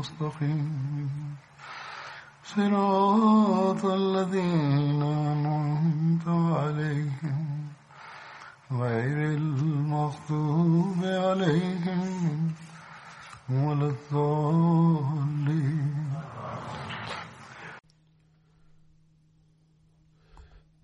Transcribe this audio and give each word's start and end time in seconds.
المستقيم. 0.00 1.36
صراط 2.44 3.84
الذين 3.84 5.02
أنعمت 5.02 6.28
عليهم 6.28 7.68
غير 8.72 9.18
المغضوب 9.36 11.04
عليهم 11.04 12.52
ولا 13.50 13.86
الضالين. 13.86 15.10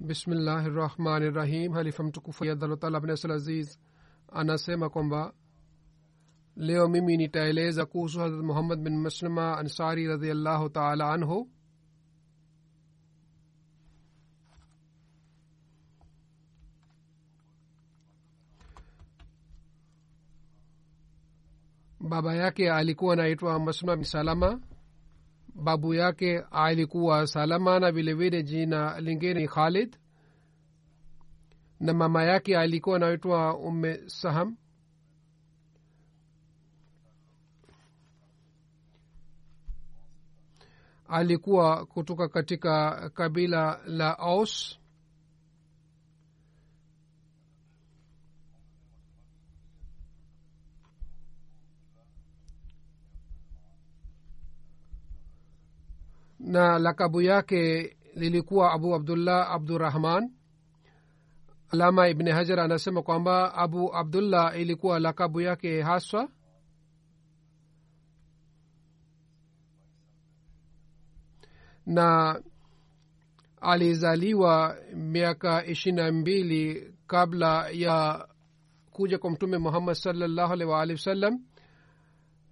بسم 0.00 0.32
الله 0.32 0.66
الرحمن 0.66 1.22
الرحيم 1.22 1.72
هل 1.72 1.78
حلیفم 1.78 2.10
تکفی 2.10 2.50
عدل 2.50 2.76
طلب 2.76 3.04
نسل 3.06 3.32
عزيز 3.32 3.78
أنا 4.36 4.56
سيما 4.56 4.88
كومبا 4.88 5.32
leo 6.56 6.88
mimi 6.88 7.16
nitaeleza 7.16 7.86
kuhusu 7.86 8.18
harat 8.20 8.42
muhammad 8.42 8.78
bin 8.82 8.96
maslama 9.00 9.58
ansari 9.58 10.06
radiallahu 10.06 10.68
taala 10.68 11.12
anhu. 11.12 11.48
Baba 22.00 22.34
yake 22.34 22.72
alikuwa 22.72 23.12
anaitwa 23.12 23.58
maslama 23.58 23.96
bin 23.96 24.04
salama. 24.04 24.60
Babu 25.54 25.94
yake 25.94 26.38
alikuwa 26.50 27.26
salama 27.26 27.80
na 27.80 27.92
vilevile 27.92 28.42
jina 28.42 29.00
lingine 29.00 29.46
khalid. 29.48 29.96
Na 31.80 31.92
mama 31.94 32.24
yake 32.24 32.58
alikuwa 32.58 32.96
anaitwa 32.96 33.58
umme 33.58 34.00
saham 34.08 34.56
alikuwa 41.08 41.86
kutoka 41.86 42.28
katika 42.28 43.10
kabila 43.10 43.80
la 43.86 44.18
aus. 44.18 44.78
Na 56.38 56.78
lakabu 56.78 57.22
yake 57.22 57.96
lilikuwa 58.14 58.72
abu 58.72 58.94
abdullah 58.94 59.50
abdurahman 59.50 60.30
alama 61.70 62.08
ibni 62.08 62.30
hajar 62.30 62.60
anasema 62.60 63.02
kwamba 63.02 63.54
abu 63.54 63.94
abdullah 63.96 64.60
ilikuwa 64.60 64.98
lakabu 65.00 65.40
yake 65.40 65.82
haswa 65.82 66.28
na 71.86 72.40
alizaliwa 73.60 74.76
miaka 74.94 75.66
ishiri 75.66 75.96
na 75.96 76.12
mbili 76.12 76.92
kabla 77.06 77.68
ya 77.72 78.28
kuja 78.92 79.18
kwa 79.18 79.30
mtume 79.30 79.58
muhammad 79.58 79.94
salllahu 79.94 80.52
alih 80.52 80.68
waalihi 80.68 80.94
wasallam 80.98 81.40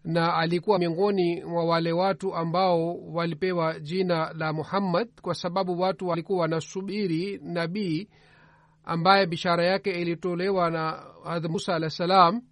na 0.05 0.35
alikuwa 0.35 0.79
miongoni 0.79 1.45
mwa 1.45 1.65
wale 1.65 1.93
watu 1.93 2.35
ambao 2.35 2.95
walipewa 2.97 3.81
jina 3.81 4.33
la 4.33 4.53
muhammad 4.53 5.09
kwa 5.23 5.35
sababu 5.35 5.81
watu 5.81 6.09
walikuwa 6.09 6.41
wanasubiri 6.41 7.39
nabii 7.43 8.09
ambaye 8.85 9.27
bishara 9.27 9.65
yake 9.67 9.91
ilitolewa 9.91 10.71
na 10.71 11.03
hadh 11.25 11.47
musa 11.47 11.75
alah 11.75 11.91
salam 11.91 12.43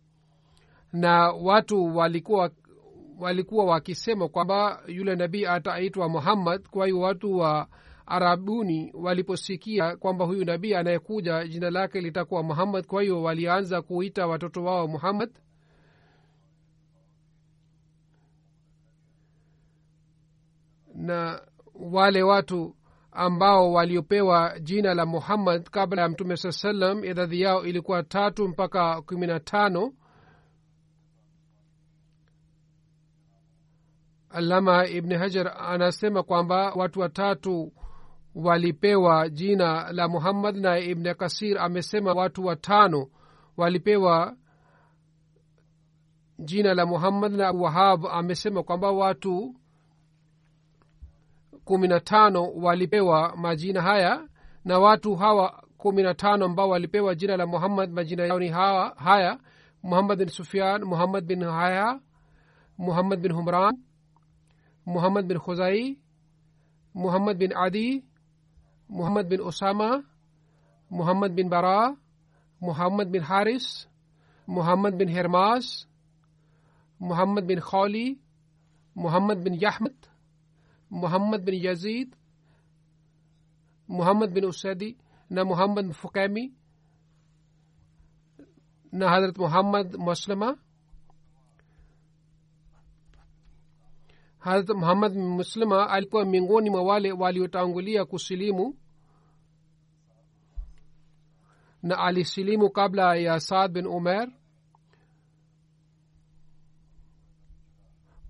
na 0.92 1.30
watu 1.32 1.96
walikuwa 1.96 2.50
walikuwa 3.22 3.64
wakisema 3.64 4.28
kwamba 4.28 4.82
yule 4.86 5.16
nabii 5.16 5.44
ataitwa 5.46 6.08
muhammad 6.08 6.68
kwa 6.68 6.86
hiyo 6.86 7.00
watu 7.00 7.38
wa 7.38 7.68
arabuni 8.06 8.92
waliposikia 8.94 9.96
kwamba 9.96 10.24
huyu 10.24 10.44
nabii 10.44 10.74
anayekuja 10.74 11.46
jina 11.46 11.70
lake 11.70 12.00
litakuwa 12.00 12.42
muhammad 12.42 12.86
kwa 12.86 13.02
hiyo 13.02 13.22
walianza 13.22 13.82
kuita 13.82 14.26
watoto 14.26 14.64
wao 14.64 14.88
muhammad. 14.88 15.30
Na 20.94 21.40
wale 21.74 22.22
watu 22.22 22.76
ambao 23.12 23.72
waliopewa 23.72 24.58
jina 24.60 24.94
la 24.94 25.06
muhammad 25.06 25.70
kabla 25.70 26.02
ya 26.02 26.08
mtume 26.08 26.36
saa 26.36 26.52
salam 26.52 27.04
idadi 27.04 27.40
yao 27.40 27.64
ilikuwa 27.66 28.02
tatu 28.02 28.48
mpaka 28.48 29.02
kumi 29.02 29.26
na 29.26 29.40
tano 29.40 29.92
alama 34.32 34.86
ibni 34.88 35.14
hajar 35.14 35.54
anasema 35.58 36.22
kwamba 36.22 36.72
watu 36.72 37.00
watatu 37.00 37.72
walipewa 38.34 39.28
jina 39.28 39.92
la 39.92 40.08
muhammad 40.08 40.56
na 40.56 40.78
ibn 40.78 41.14
kasir 41.14 41.58
amesema 41.58 42.12
watu 42.12 42.44
watano 42.44 43.08
walipewa 43.56 44.36
jina 46.38 46.74
la 46.74 46.86
muhammad 46.86 47.32
na 47.32 47.50
wahab 47.50 48.06
amesema 48.06 48.62
kwamba 48.62 48.90
watu 48.90 49.54
kumi 51.64 51.88
na 51.88 52.00
tano 52.00 52.50
walipewa 52.52 53.36
majina 53.36 53.82
haya 53.82 54.28
na 54.64 54.78
watu 54.78 55.14
hawa 55.16 55.62
kumi 55.76 56.02
na 56.02 56.14
tano 56.14 56.44
ambao 56.44 56.68
walipewa 56.68 57.14
jina 57.14 57.36
la 57.36 57.46
muhammad 57.46 57.92
majina 57.92 58.26
yao 58.26 58.38
ni 58.38 58.48
haya 58.48 59.38
muhammad 59.82 60.18
bin 60.18 60.28
sufian 60.28 60.84
muhammad 60.84 61.24
bin 61.24 61.44
haya 61.44 62.00
muhammad 62.78 63.20
bin 63.20 63.32
humran 63.32 63.78
muhammad 64.84 65.24
bin 65.28 65.38
khuzai 65.38 65.98
muhammad 66.94 67.38
bin 67.38 67.52
adi 67.54 68.04
muhammad 68.88 69.28
bin 69.28 69.40
usama 69.40 70.02
muhammad 70.90 71.32
bin 71.34 71.48
bara 71.48 71.94
muhammad 72.60 73.08
bin 73.08 73.22
haris 73.22 73.86
muhammad 74.46 74.94
bin 74.98 75.08
hermas 75.08 75.86
muhammad 77.00 77.44
bin 77.46 77.60
khali 77.60 78.18
muhammad 78.94 79.38
bin 79.44 79.54
yahmad 79.54 79.96
muhammad 80.90 81.40
bin 81.46 81.56
yazid 81.56 82.12
muhammad 83.88 84.30
bin 84.34 84.44
usadi 84.44 84.96
na 85.30 85.44
muhammad 85.44 85.84
bin 85.88 85.96
fukami 85.96 86.52
na 88.92 89.08
hadrat 89.08 89.36
muhammad 89.38 89.88
hadrat 94.42 94.76
muhammad 94.76 95.14
muslima 95.16 95.90
alikuwa 95.90 96.24
miongoni 96.24 96.70
mwa 96.70 96.82
wale 96.82 97.12
waliotangulia 97.12 98.04
kusilimu 98.04 98.76
na 101.82 101.98
alisilimu 101.98 102.70
kabla 102.70 103.14
ya 103.16 103.40
saad 103.40 103.72
bin 103.72 103.86
umer 103.86 104.28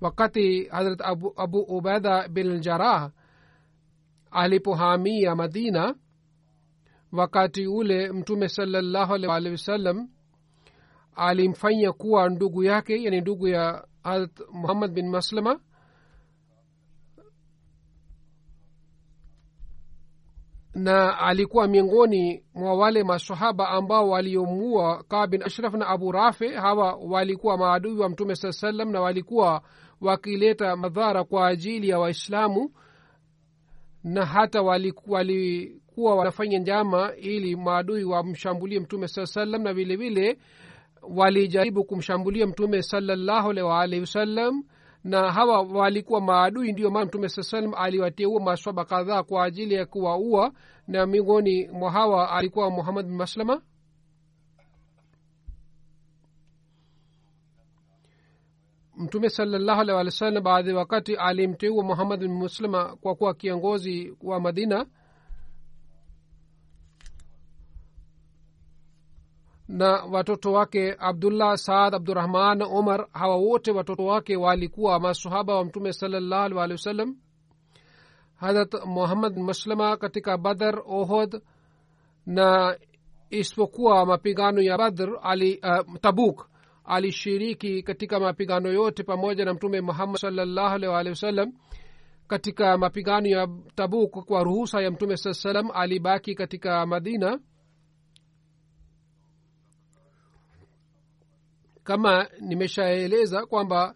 wakati 0.00 0.64
hazrat 0.64 1.00
abu, 1.00 1.32
abu 1.36 1.58
ubaida 1.60 2.28
bin 2.28 2.60
jarah 2.60 3.10
alipohamia 4.30 5.34
madina 5.36 5.94
wakati 7.12 7.66
ule 7.66 8.12
mtume 8.12 8.48
salallahu 8.48 9.14
alaihi 9.14 9.50
wasallam 9.50 10.08
alimfanya 11.14 11.92
kuwa 11.92 12.28
ndugu 12.28 12.64
yake 12.64 13.02
yani 13.02 13.20
ndugu 13.20 13.48
ya 13.48 13.86
hazrat 14.02 14.40
muhammad 14.52 14.92
bin 14.92 15.08
maslama 15.10 15.60
na 20.74 21.18
alikuwa 21.18 21.68
miongoni 21.68 22.44
mwa 22.54 22.74
wale 22.74 23.04
masahaba 23.04 23.68
ambao 23.68 24.08
waliomua 24.08 25.04
kaa 25.08 25.26
bin 25.26 25.42
ashraf 25.42 25.74
na 25.74 25.86
abu 25.86 26.12
rafe 26.12 26.48
hawa 26.54 26.92
walikuwa 26.94 27.58
maadui 27.58 27.98
wa 27.98 28.08
mtume 28.08 28.34
saa 28.36 28.52
salam 28.52 28.90
na 28.92 29.00
walikuwa 29.00 29.62
wakileta 30.00 30.76
madhara 30.76 31.24
kwa 31.24 31.46
ajili 31.46 31.88
ya 31.88 31.98
waislamu 31.98 32.70
na 34.04 34.26
hata 34.26 34.62
walikuwa, 34.62 35.18
walikuwa 35.18 36.14
wanafanya 36.14 36.58
njama 36.58 37.12
ili 37.16 37.56
maadui 37.56 38.04
wamshambulie 38.04 38.80
mtume 38.80 39.08
saa 39.08 39.26
salam 39.26 39.62
na 39.62 39.74
vile 39.74 39.96
vile 39.96 40.38
walijaribu 41.02 41.84
kumshambulia 41.84 42.46
mtume 42.46 42.82
salallahu 42.82 43.50
alaihi 43.50 44.00
wasallam 44.00 44.00
wasallam 44.00 44.62
na 45.04 45.32
hawa 45.32 45.62
walikuwa 45.62 46.20
maadui 46.20 46.72
ndio 46.72 46.90
maana 46.90 47.06
mtume 47.06 47.28
saa 47.28 47.42
salam 47.42 47.74
aliwateua 47.74 48.40
maswaba 48.40 48.84
kadhaa 48.84 49.22
kwa 49.22 49.44
ajili 49.44 49.74
ya 49.74 49.86
kuwaua. 49.86 50.52
Na 50.88 51.06
miongoni 51.06 51.68
mwa 51.68 51.90
hawa 51.90 52.30
alikuwa 52.30 52.70
muhammad 52.70 53.06
bin 53.06 53.16
maslama. 53.16 53.62
Mtume 58.96 59.28
salallahu 59.30 59.80
alaihi 59.80 60.04
wa 60.06 60.10
sallam 60.10 60.42
baadhi 60.44 60.72
wakati 60.72 61.16
alimteua 61.16 61.84
muhammad 61.84 62.20
bin 62.20 62.32
muslima 62.32 62.96
kwa 62.96 63.14
kuwa 63.14 63.34
kiongozi 63.34 64.16
wa 64.22 64.40
madina 64.40 64.86
na 69.68 70.04
watoto 70.04 70.52
wake 70.52 70.96
abdullah 70.98 71.56
saad 71.56 71.94
abdurahman 71.94 72.62
umar 72.62 73.06
hawa 73.12 73.36
wote 73.36 73.70
watoto 73.70 74.04
wake 74.04 74.36
walikuwa 74.36 75.00
masahaba 75.00 75.54
wa 75.56 75.64
mtume 75.64 75.92
salallahu 75.92 76.60
alih 76.60 76.74
wasallam. 76.76 77.16
Harat 78.36 78.74
muhammad 78.86 79.38
maslama 79.38 79.96
katika 79.96 80.38
badr 80.38 80.82
ohod 80.86 81.42
na 82.26 82.76
isipokuwa 83.30 84.06
mapigano 84.06 84.62
ya 84.62 84.78
badr 84.78 85.18
ali 85.22 85.60
uh, 85.62 85.96
tabuk 86.00 86.48
alishiriki 86.84 87.82
katika 87.82 88.20
mapigano 88.20 88.72
yote 88.72 89.02
pamoja 89.02 89.44
na 89.44 89.54
mtume 89.54 89.80
muhammad 89.80 90.16
salallahu 90.16 90.74
alih 90.74 91.10
wasallam. 91.10 91.52
Katika 92.28 92.78
mapigano 92.78 93.28
ya 93.28 93.48
tabuk 93.74 94.10
kwa 94.24 94.44
ruhusa 94.44 94.82
ya 94.82 94.90
mtume 94.90 95.16
saa 95.16 95.34
salam 95.34 95.70
alibaki 95.74 96.34
katika 96.34 96.86
madina 96.86 97.38
kama 101.84 102.28
nimeshaeleza 102.40 103.46
kwamba 103.46 103.94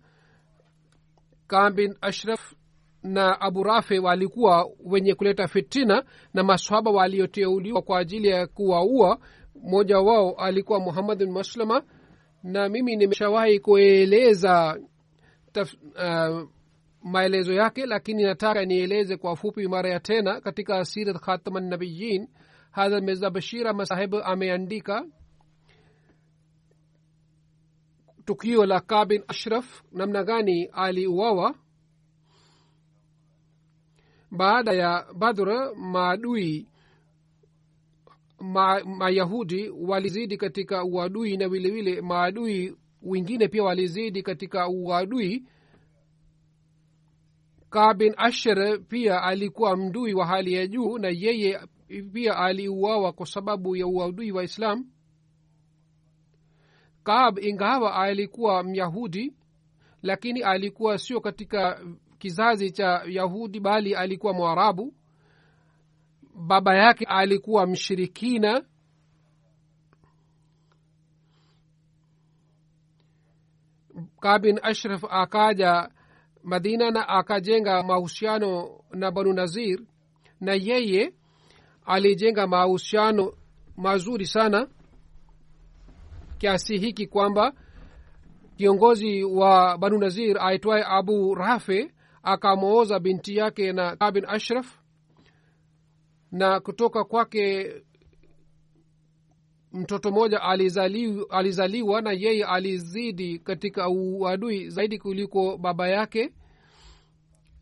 kambin 1.47 1.95
ashraf 2.01 2.53
na 3.03 3.41
abu 3.41 3.63
rafe 3.63 3.99
walikuwa 3.99 4.71
wenye 4.85 5.15
kuleta 5.15 5.49
fitina 5.49 6.05
na 6.35 6.43
maswaba 6.43 6.91
walioteuliwa 6.91 7.83
kwa 7.83 7.99
ajili 7.99 8.29
ya 8.29 8.47
kuwaua 8.47 9.19
mmoja 9.63 9.99
wao 9.99 10.33
alikuwa 10.33 10.81
muhammad 10.81 11.19
bin 11.19 11.31
maslama 11.33 11.83
na 12.43 12.69
mimi 12.69 12.97
nimeshawahi 12.97 13.61
kueleza 13.61 14.81
taf, 15.53 15.75
uh, 15.75 16.49
maelezo 17.03 17.53
yake 17.53 17.87
lakini 17.87 18.23
nataka 18.23 18.65
nieleze 18.65 19.17
kwa 19.17 19.37
fupi 19.37 19.69
mara 19.69 19.91
ya 19.91 20.01
tena 20.01 20.41
katika 20.41 20.85
sirat 20.85 21.17
khatama 21.21 21.61
nabiyin 21.61 22.29
hadha 22.71 23.01
mirza 23.01 23.31
bashir 23.31 23.75
masahib 23.75 24.15
ameandika 24.25 25.05
tukio 28.27 28.67
la 28.67 28.81
kabin 28.81 29.23
ashraf 29.29 29.83
namna 29.93 30.25
gani 30.25 30.65
aliuawa? 30.65 31.55
Baada 34.31 34.73
ya 34.73 35.07
badra 35.15 35.75
maadui 35.75 36.69
ma, 38.41 38.85
mayahudi 38.85 39.69
walizidi 39.69 40.37
katika 40.37 40.85
uadui 40.85 41.37
na 41.37 41.49
vilevile 41.49 42.01
maadui 42.01 42.77
wengine 43.03 43.49
pia 43.49 43.63
walizidi 43.65 44.23
katika 44.23 44.69
uadui. 44.69 45.45
Kabin 47.71 48.15
asher 48.17 48.81
pia 48.89 49.23
alikuwa 49.23 49.77
mdui 49.77 50.15
wa 50.15 50.27
hali 50.27 50.53
ya 50.53 50.67
juu 50.67 50.99
na 50.99 51.09
yeye 51.09 51.61
pia 52.13 52.37
aliuawa 52.37 53.13
kwa 53.13 53.27
sababu 53.27 53.77
ya 53.77 53.87
uadui 53.87 54.33
wa 54.33 54.45
islam 54.45 54.87
kaab 57.07 57.39
ingawa 57.39 57.95
alikuwa 57.95 58.63
myahudi 58.63 59.35
lakini 60.03 60.43
alikuwa 60.43 60.99
sio 60.99 61.21
katika 61.21 61.81
kizazi 62.19 62.71
cha 62.71 63.03
yahudi 63.09 63.61
bali 63.61 63.95
alikuwa 63.95 64.33
mwarabu. 64.33 64.95
Baba 66.35 66.75
yake 66.75 67.05
alikuwa 67.05 67.67
mshirikina. 67.67 68.63
Kabin 74.21 74.61
ashraf 74.63 75.05
akaja 75.11 75.89
madina 76.43 76.91
na 76.91 77.09
akajenga 77.09 77.83
mahusiano 77.83 78.81
na 78.93 79.11
banu 79.11 79.33
nazir 79.33 79.81
na 80.41 80.53
yeye 80.55 81.13
alijenga 81.87 82.47
mahusiano 82.47 83.33
mazuri 83.77 84.27
sana 84.27 84.69
kiasi 86.39 86.79
hiki 86.79 87.07
kwamba 87.07 87.53
kiongozi 88.57 89.25
wa 89.25 89.79
banu 89.79 89.99
nazir 89.99 90.39
aitwaye 90.41 90.85
abu 90.89 91.35
rafe 91.35 91.91
akamwooza 92.23 92.99
binti 93.01 93.37
yake 93.37 93.73
na 93.73 93.97
kabin 93.97 94.25
ashraf 94.29 94.79
na 96.33 96.61
kutoka 96.61 97.05
kwake 97.05 97.73
mtoto 99.73 100.11
mmoja 100.11 100.43
alizaliwa, 100.43 101.31
alizaliwa 101.31 102.03
na 102.03 102.13
yeye 102.13 102.45
alizidi 102.45 103.39
katika 103.39 103.89
uadui 103.89 104.71
zaidi 104.71 104.99
kuliko 104.99 105.57
baba 105.59 105.89
yake. 105.89 106.33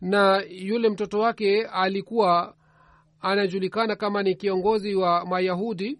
Na 0.01 0.43
yule 0.51 0.89
mtoto 0.89 1.19
wake 1.21 1.65
alikuwa 1.67 2.55
anajulikana 3.21 3.97
kama 3.97 4.23
ni 4.23 4.35
kiongozi 4.35 4.95
wa 4.95 5.27
mayahudi 5.27 5.99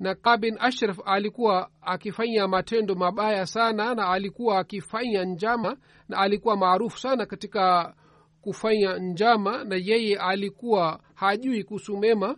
na 0.00 0.14
kabin 0.14 0.56
ashraf 0.60 0.98
alikuwa 1.04 1.70
akifanya 1.82 2.48
matendo 2.48 2.94
mabaya 2.94 3.46
sana 3.46 3.94
na 3.94 4.08
alikuwa 4.08 4.58
akifanya 4.58 5.24
njama 5.24 5.76
na 6.08 6.18
alikuwa 6.18 6.56
maarufu 6.56 6.98
sana 6.98 7.26
katika 7.26 7.94
kufanya 8.40 8.98
njama 8.98 9.64
na 9.64 9.76
yeye 9.76 10.16
alikuwa 10.18 11.00
hajui 11.14 11.64
kusumema 11.64 12.36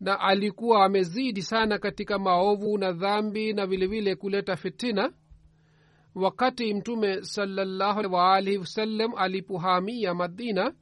na 0.00 0.20
alikuwa 0.20 0.84
amezidi 0.84 1.42
sana 1.42 1.78
katika 1.78 2.18
maovu 2.18 2.78
na 2.78 2.92
dhambi 2.92 3.52
na 3.52 3.66
vilevile 3.66 4.00
vile 4.00 4.16
kuleta 4.16 4.56
fitina. 4.56 5.12
Wakati 6.14 6.74
mtume 6.74 7.22
salallahu 7.22 8.14
waalihi 8.14 8.58
wasallam 8.58 9.12
alipohamia 9.16 10.14
madina 10.14 10.72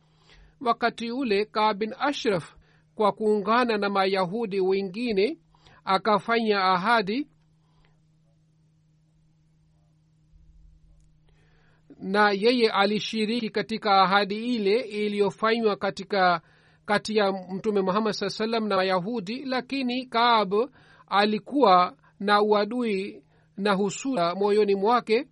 wakati 0.61 1.11
ule 1.11 1.45
kabin 1.45 1.95
ashraf 1.99 2.55
kwa 2.97 3.12
kuungana 3.12 3.79
na 3.79 3.91
mayahudi 3.91 4.61
wengine 4.61 5.38
akafanya 5.85 6.65
ahadi 6.65 7.29
na 12.00 12.31
yeye 12.31 12.71
alishiriki 12.71 13.50
katika 13.50 14.03
ahadi 14.03 14.55
ile 14.57 14.81
iliyofanywa 14.81 15.76
katika 15.76 16.41
kati 16.87 17.17
ya 17.17 17.33
mtume 17.33 17.81
muhammad 17.81 18.12
saa 18.12 18.31
salam 18.31 18.69
na 18.69 18.76
mayahudi 18.76 19.45
lakini 19.45 20.07
kaab 20.07 20.55
alikuwa 21.07 21.97
na 22.21 22.43
uadui 22.43 23.23
na 23.57 23.73
husuda 23.73 24.35
moyoni 24.35 24.75
mwake. 24.75 25.29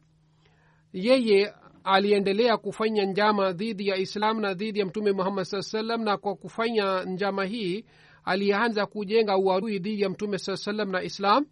Yeye 0.93 1.55
aliendelea 1.85 2.57
kufanya 2.57 3.05
njama 3.05 3.53
dhidi 3.53 3.89
ya 3.89 3.97
islam 3.97 4.41
na 4.41 4.55
dhidi 4.55 4.79
ya 4.79 4.87
mtume 4.87 5.13
muhammad 5.13 5.45
saa 5.45 5.63
salam 5.63 6.03
na 6.05 6.17
kwa 6.17 6.35
kufanya 6.37 7.05
njama 7.05 7.45
hii 7.45 7.85
alianza 8.25 8.87
kujenga 8.87 9.37
uadui 9.39 9.79
dhidi 9.79 10.03
ya 10.03 10.09
mtume 10.11 10.39
saa 10.39 10.57
salam 10.57 10.91
na 10.91 11.03
islam. 11.03 11.47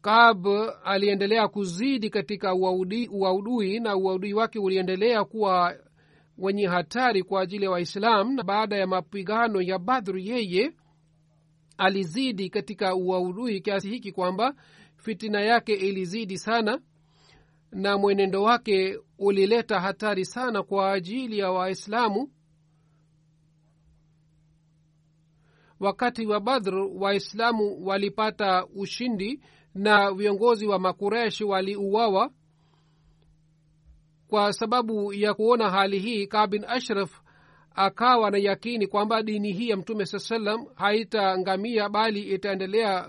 Kab 0.00 0.46
aliendelea 0.84 1.48
kuzidi 1.48 2.10
katika 2.10 2.54
uaudui 2.54 3.80
na 3.80 3.96
uaudui 3.96 4.32
wake 4.34 4.58
uliendelea 4.58 5.24
kuwa 5.24 5.74
wenye 6.38 6.66
hatari 6.66 7.22
kwa 7.22 7.40
ajili 7.42 7.64
ya 7.64 7.70
waislam 7.70 8.34
na 8.34 8.42
baada 8.42 8.76
ya 8.76 8.86
mapigano 8.86 9.62
ya 9.62 9.78
badru 9.78 10.18
yeye 10.18 10.72
alizidi 11.78 12.50
katika 12.50 12.94
uaudui 12.94 13.60
kiasi 13.60 13.88
hiki 13.88 14.12
kwamba 14.12 14.54
fitina 14.96 15.40
yake 15.40 15.74
ilizidi 15.74 16.38
sana 16.38 16.80
na 17.72 17.98
mwenendo 17.98 18.42
wake 18.42 18.98
ulileta 19.18 19.80
hatari 19.80 20.24
sana 20.24 20.62
kwa 20.62 20.92
ajili 20.92 21.38
ya 21.38 21.50
waislamu. 21.50 22.30
Wakati 25.80 26.26
wa 26.26 26.40
badhr 26.40 26.74
waislamu 26.74 27.86
walipata 27.86 28.66
ushindi 28.66 29.40
na 29.74 30.12
viongozi 30.12 30.66
wa 30.66 30.78
makureshi 30.78 31.44
waliuawa 31.44 32.30
kwa 34.28 34.52
sababu 34.52 35.12
ya 35.12 35.34
kuona 35.34 35.70
hali 35.70 35.98
hii 35.98 36.26
kabin 36.26 36.64
ashraf 36.68 37.20
akawa 37.74 38.30
na 38.30 38.38
yakini 38.38 38.86
kwamba 38.86 39.22
dini 39.22 39.52
hii 39.52 39.68
ya 39.68 39.76
mtume 39.76 40.06
saa 40.06 40.18
salam 40.18 40.66
haitaangamia 40.74 41.88
bali 41.88 42.20
itaendelea 42.22 43.08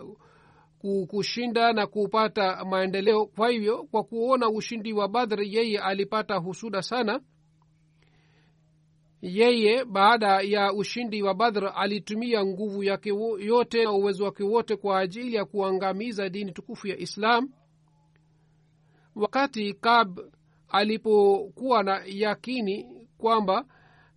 kushinda 1.08 1.74
na 1.74 1.88
kupata 1.88 2.66
maendeleo. 2.66 3.26
Kwa 3.26 3.50
hivyo 3.50 3.84
kwa 3.84 4.04
kuona 4.04 4.50
ushindi 4.50 4.94
wa 4.94 5.08
badhr 5.08 5.42
yeye 5.42 5.80
alipata 5.80 6.36
husuda 6.36 6.82
sana. 6.82 7.22
Yeye 9.22 9.86
baada 9.86 10.42
ya 10.42 10.74
ushindi 10.74 11.22
wa 11.24 11.34
badhr 11.34 11.74
alitumia 11.76 12.46
nguvu 12.46 12.84
yake 12.84 13.10
yote 13.40 13.84
na 13.84 13.92
uwezo 13.92 14.24
wake 14.24 14.44
wote 14.44 14.76
kwa 14.76 15.00
ajili 15.00 15.34
ya 15.36 15.46
kuangamiza 15.46 16.30
dini 16.30 16.52
tukufu 16.52 16.88
ya 16.88 16.98
islam. 16.98 17.50
Wakati 19.16 19.74
kab 19.74 20.20
alipokuwa 20.70 21.84
na 21.84 22.02
yakini 22.06 23.08
kwamba 23.18 23.66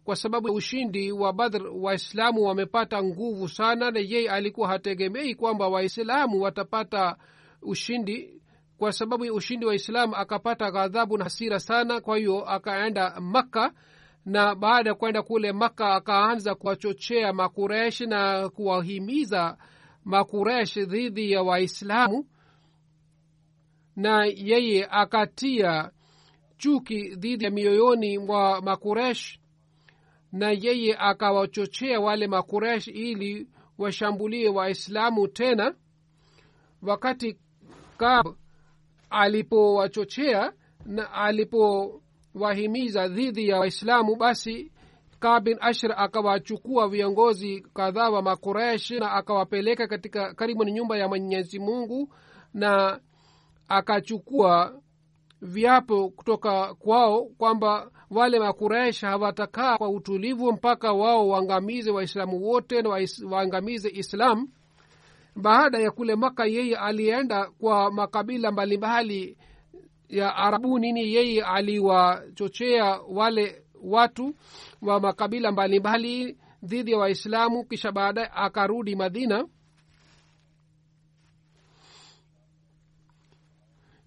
kwa 0.04 0.16
sababu 0.16 0.52
ushindi 0.54 1.12
wa 1.12 1.32
badr 1.32 1.66
waislamu 1.66 2.42
wamepata 2.42 3.02
nguvu 3.02 3.48
sana 3.48 3.90
na 3.90 4.00
yeye 4.00 4.30
alikuwa 4.30 4.68
hategemei 4.68 5.34
kwamba 5.34 5.68
waislamu 5.68 6.42
watapata 6.42 7.16
ushindi. 7.62 8.42
Kwa 8.78 8.92
sababu 8.92 9.24
ushindi 9.24 9.66
wa 9.66 9.74
islamu 9.74 10.16
akapata 10.16 10.70
ghadhabu 10.70 11.18
na 11.18 11.24
hasira 11.24 11.60
sana 11.60 12.00
kwa 12.00 12.18
hiyo 12.18 12.44
akaenda 12.50 13.20
makka 13.20 13.72
na 14.24 14.54
baada 14.54 14.90
ya 14.90 14.94
kwenda 14.94 15.22
kule 15.22 15.52
makka 15.52 15.94
akaanza 15.94 16.54
kuwachochea 16.54 17.32
makuresh 17.32 18.00
na 18.00 18.48
kuwahimiza 18.48 19.56
makuresh 20.04 20.78
dhidi 20.78 21.32
ya 21.32 21.42
waislamu 21.42 22.26
na 23.96 24.24
yeye 24.24 24.86
akatia 24.90 25.90
chuki 26.62 27.08
dhidi 27.16 27.44
ya 27.44 27.50
mioyoni 27.50 28.18
mwa 28.18 28.60
makuresh 28.62 29.38
na 30.32 30.50
yeye 30.50 30.96
akawachochea 30.98 32.00
wale 32.00 32.26
makuresh 32.26 32.88
ili 32.88 33.48
washambulie 33.78 34.48
waislamu 34.48 35.28
tena. 35.28 35.74
Wakati 36.82 37.38
kab 37.96 38.26
alipowachochea 39.10 40.52
na 40.86 41.12
alipowahimiza 41.12 43.08
dhidi 43.08 43.48
ya 43.48 43.58
waislamu 43.58 44.16
basi 44.16 44.72
kab 45.20 45.44
bin 45.44 45.56
ashr 45.60 45.94
akawachukua 45.96 46.88
viongozi 46.88 47.60
kadhaa 47.74 48.10
wa 48.10 48.22
makuresh 48.22 48.90
na 48.90 49.12
akawapeleka 49.12 49.86
katika 49.86 50.34
karibu 50.34 50.64
ni 50.64 50.72
nyumba 50.72 50.98
ya 50.98 51.08
mwenyezi 51.08 51.58
mungu 51.58 52.14
na 52.54 53.00
akachukua 53.68 54.80
viapo 55.42 56.08
kutoka 56.10 56.74
kwao 56.74 57.24
kwamba 57.24 57.90
wale 58.10 58.38
makuresh 58.38 59.00
hawatakaa 59.00 59.78
kwa 59.78 59.88
utulivu 59.90 60.52
mpaka 60.52 60.92
wao 60.92 61.28
waangamize 61.28 61.90
waislamu 61.90 62.42
wote 62.42 62.82
na 62.82 62.88
waangamize 63.30 63.88
islam. 63.88 64.48
Baada 65.36 65.78
ya 65.78 65.90
kule 65.90 66.16
maka 66.16 66.44
yeye 66.46 66.76
alienda 66.76 67.50
kwa 67.60 67.90
makabila 67.92 68.52
mbalimbali 68.52 69.36
ya 70.08 70.36
arabu. 70.36 70.78
Nini 70.78 71.14
yeye 71.14 71.42
aliwachochea 71.44 73.00
wale 73.08 73.62
watu 73.82 74.34
wa 74.82 75.00
makabila 75.00 75.52
mbalimbali 75.52 76.38
dhidi 76.62 76.92
ya 76.92 76.98
waislamu 76.98 77.64
kisha 77.64 77.92
baadaye 77.92 78.30
akarudi 78.34 78.96
madina 78.96 79.46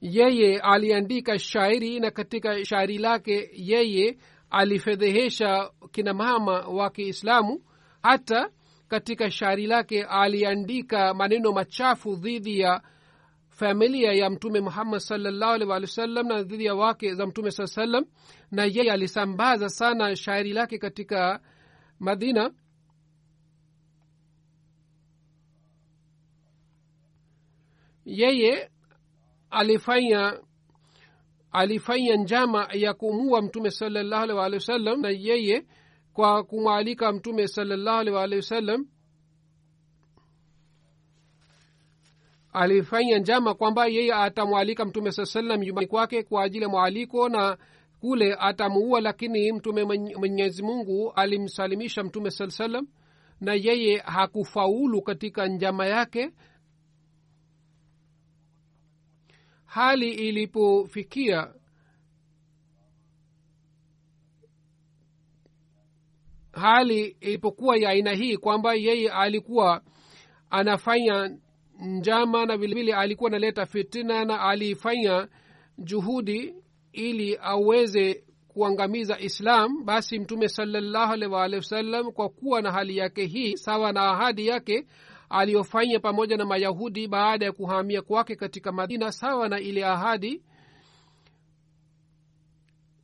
yeye 0.02 0.60
aliandika 0.60 1.40
shairi 1.40 2.00
na 2.00 2.12
katika 2.12 2.66
shairi 2.66 2.98
lake 2.98 3.50
yeye 3.54 4.18
alifedhehesha 4.50 5.72
kina 5.92 6.14
mama 6.14 6.60
wa 6.60 6.90
kiislamu. 6.90 7.62
Hata 8.04 8.50
katika 8.88 9.32
shairi 9.32 9.68
lake 9.68 10.04
aliandika 10.04 11.14
maneno 11.14 11.52
machafu 11.52 12.16
dhidi 12.16 12.60
ya 12.60 12.82
familia 13.50 14.14
ya 14.14 14.30
mtume 14.30 14.60
muhammad 14.62 15.02
wasallam 15.82 16.28
na 16.28 16.44
dhidi 16.44 16.66
ya 16.66 16.75
wake 16.75 17.14
za 17.16 17.25
mtume 17.28 17.52
saa 17.52 17.68
salam 17.68 18.06
na 18.52 18.66
yeye 18.66 18.92
alisambaza 18.92 19.70
sana 19.70 20.16
shairi 20.16 20.54
lake 20.54 20.78
katika 20.78 21.40
madina. 22.00 22.52
Yeye 28.06 28.70
alifanya 29.50 30.40
alifanya 31.52 32.16
njama 32.16 32.68
ya 32.74 32.94
kumua 32.94 33.42
mtume 33.42 33.72
salallahu 33.72 34.24
alih 34.24 34.36
walihi 34.36 34.56
wasallam 34.56 35.02
na 35.02 35.10
yeye 35.10 35.66
kwa 36.14 36.44
kumwalika 36.44 37.12
mtume 37.12 37.48
salallahu 37.48 37.98
alih 38.00 38.14
walihi 38.14 38.36
wasallam. 38.42 38.88
Alifanya 42.54 43.18
njama 43.20 43.54
kwamba 43.54 43.86
yeye 43.88 44.14
atamwalika 44.14 44.86
mtume 44.86 45.12
saa 45.12 45.25
salam 45.25 45.60
nyumbani 45.62 45.88
kwake 45.88 46.24
kwa 46.24 46.44
ajili 46.44 46.64
ya 46.64 46.70
mwaliko 46.70 47.30
na 47.30 47.58
kule 48.00 48.36
atamuua 48.40 49.02
lakini 49.02 49.52
mtume 49.52 49.84
mwenyezi 50.18 50.64
mungu 50.64 51.12
alimsalimisha 51.16 52.04
mtume 52.04 52.32
saa 52.32 52.48
salam 52.50 52.88
na 53.42 53.54
yeye 53.54 53.98
hakufaulu 53.98 55.02
katika 55.02 55.48
njama 55.48 55.86
yake 55.86 56.32
hali 59.75 60.10
ilipofikia 60.10 61.53
hali 66.51 67.05
ilipokuwa 67.05 67.77
ya 67.77 67.89
aina 67.89 68.13
hii 68.13 68.38
kwamba 68.38 68.74
yeye 68.74 69.12
alikuwa 69.12 69.82
anafanya 70.50 71.38
njama 71.79 72.46
na 72.46 72.58
vilevile 72.58 72.94
alikuwa 72.96 73.29
analeta 73.29 73.65
fitina 73.65 74.25
na 74.25 74.41
alifanya 74.41 75.27
juhudi 75.77 76.55
ili 76.94 77.38
aweze 77.41 78.24
kuangamiza 78.48 79.20
islam 79.20 79.86
basi 79.86 80.20
mtume 80.20 80.50
salallahu 80.50 81.34
wa 81.34 81.39
wasallam 81.41 82.12
kwa 82.12 82.29
kuwa 82.29 82.62
na 82.62 82.72
hali 82.72 82.98
yake 82.98 83.25
hii 83.25 83.58
sawa 83.58 83.91
na 83.91 84.01
ahadi 84.01 84.48
yake 84.48 84.88
aliyofanya 85.36 86.00
pamoja 86.00 86.38
na 86.38 86.46
mayahudi 86.46 87.08
baada 87.08 87.46
ya 87.46 87.51
kuhamia 87.51 88.01
kwake 88.01 88.36
katika 88.36 88.72
madina 88.72 89.12
sawa 89.12 89.50
na 89.50 89.60
ile 89.60 89.86
ahadi 89.86 90.42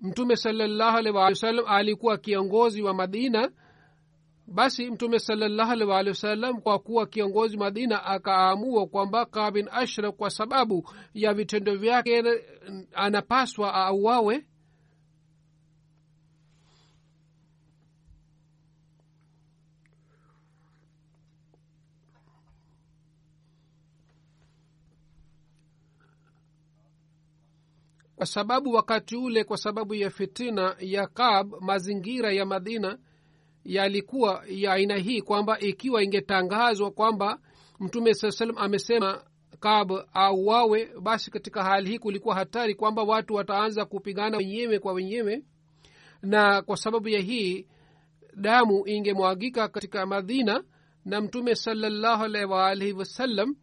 mtume 0.01 0.35
salallahu 0.35 1.07
wasallam 1.15 1.65
alikuwa 1.67 2.17
kiongozi 2.17 2.81
wa 2.81 2.93
madina 2.93 3.51
basi 4.47 4.91
mtume 4.91 5.19
salallahu 5.19 5.89
waalihi 5.89 6.09
wasallam 6.09 6.61
kwa 6.61 6.79
kuwa 6.79 7.07
kiongozi 7.07 7.57
madina 7.57 8.05
akaamua 8.05 8.87
kwamba 8.87 9.25
kabin 9.25 9.67
ashraf 9.71 10.15
kwa 10.15 10.29
sababu 10.29 10.89
ya 11.13 11.33
vitendo 11.33 11.75
vyake 11.75 12.23
anapaswa 12.93 13.73
auawe 13.73 14.45
kwa 28.21 28.25
sababu 28.27 28.73
wakati 28.73 29.15
ule 29.15 29.43
kwa 29.43 29.57
sababu 29.57 29.93
ya 29.95 30.09
fitina 30.09 30.75
ya 30.79 31.07
kab 31.07 31.53
mazingira 31.61 32.31
ya 32.33 32.45
madina 32.45 32.97
yalikuwa 33.65 34.43
ya 34.49 34.73
aina 34.73 34.95
hii 34.97 35.21
kwamba 35.21 35.59
ikiwa 35.59 36.03
ingetangazwa 36.03 36.91
kwamba 36.91 37.39
mtume 37.79 38.13
saa 38.13 38.31
salam 38.31 38.57
amesema 38.57 39.23
kab 39.59 39.91
auawe 40.13 40.89
basi 41.01 41.31
katika 41.31 41.63
hali 41.63 41.89
hii 41.89 41.99
kulikuwa 41.99 42.35
hatari 42.35 42.75
kwamba 42.75 43.03
watu 43.03 43.33
wataanza 43.33 43.85
kupigana 43.85 44.37
wenyewe 44.37 44.79
kwa 44.79 44.93
wenyewe. 44.93 45.43
Na 46.21 46.61
kwa 46.61 46.77
sababu 46.77 47.09
ya 47.09 47.19
hii 47.19 47.67
damu 48.35 48.87
ingemwagika 48.87 49.67
katika 49.67 50.05
madina 50.05 50.63
na 51.05 51.21
mtume 51.21 51.55
salallahu 51.55 52.23
alaihi 52.23 52.51
waalihi 52.51 52.93
wasallam 52.93 53.55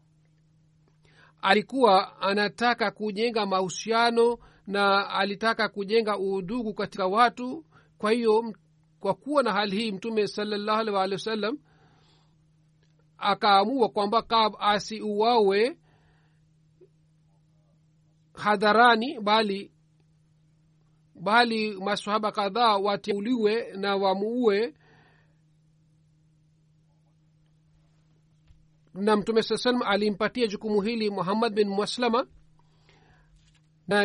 alikuwa 1.43 2.21
anataka 2.21 2.91
kujenga 2.91 3.47
mahusiano 3.47 4.39
na 4.67 5.11
alitaka 5.11 5.69
kujenga 5.69 6.19
udugu 6.19 6.75
katika 6.75 7.07
watu. 7.07 7.65
Kwa 7.99 8.11
hiyo 8.13 8.55
kwa 9.01 9.15
kuwa 9.15 9.43
na 9.43 9.53
hali 9.53 9.77
hii 9.77 9.93
mtume 9.93 10.27
salallahu 10.27 10.81
alih 10.81 10.95
waalihi 10.95 11.15
wasallam 11.15 11.59
akaamua 13.19 13.89
kwamba 13.89 14.23
kab 14.23 14.55
asiuawe 14.59 15.79
hadharani 18.35 19.21
bali 19.21 19.73
bali 21.21 21.73
masahaba 21.81 22.33
kadhaa 22.33 22.77
wateuliwe 22.77 23.73
na 23.77 23.97
wamuue 23.97 24.75
na 29.01 29.17
mtume 29.17 29.43
saa 29.43 29.57
salam 29.57 29.83
alimpatia 29.83 30.47
jukumu 30.47 30.81
hili 30.81 31.11
muhammad 31.11 31.55
bin 31.55 31.69
maslama 31.69 32.27
na 33.89 34.05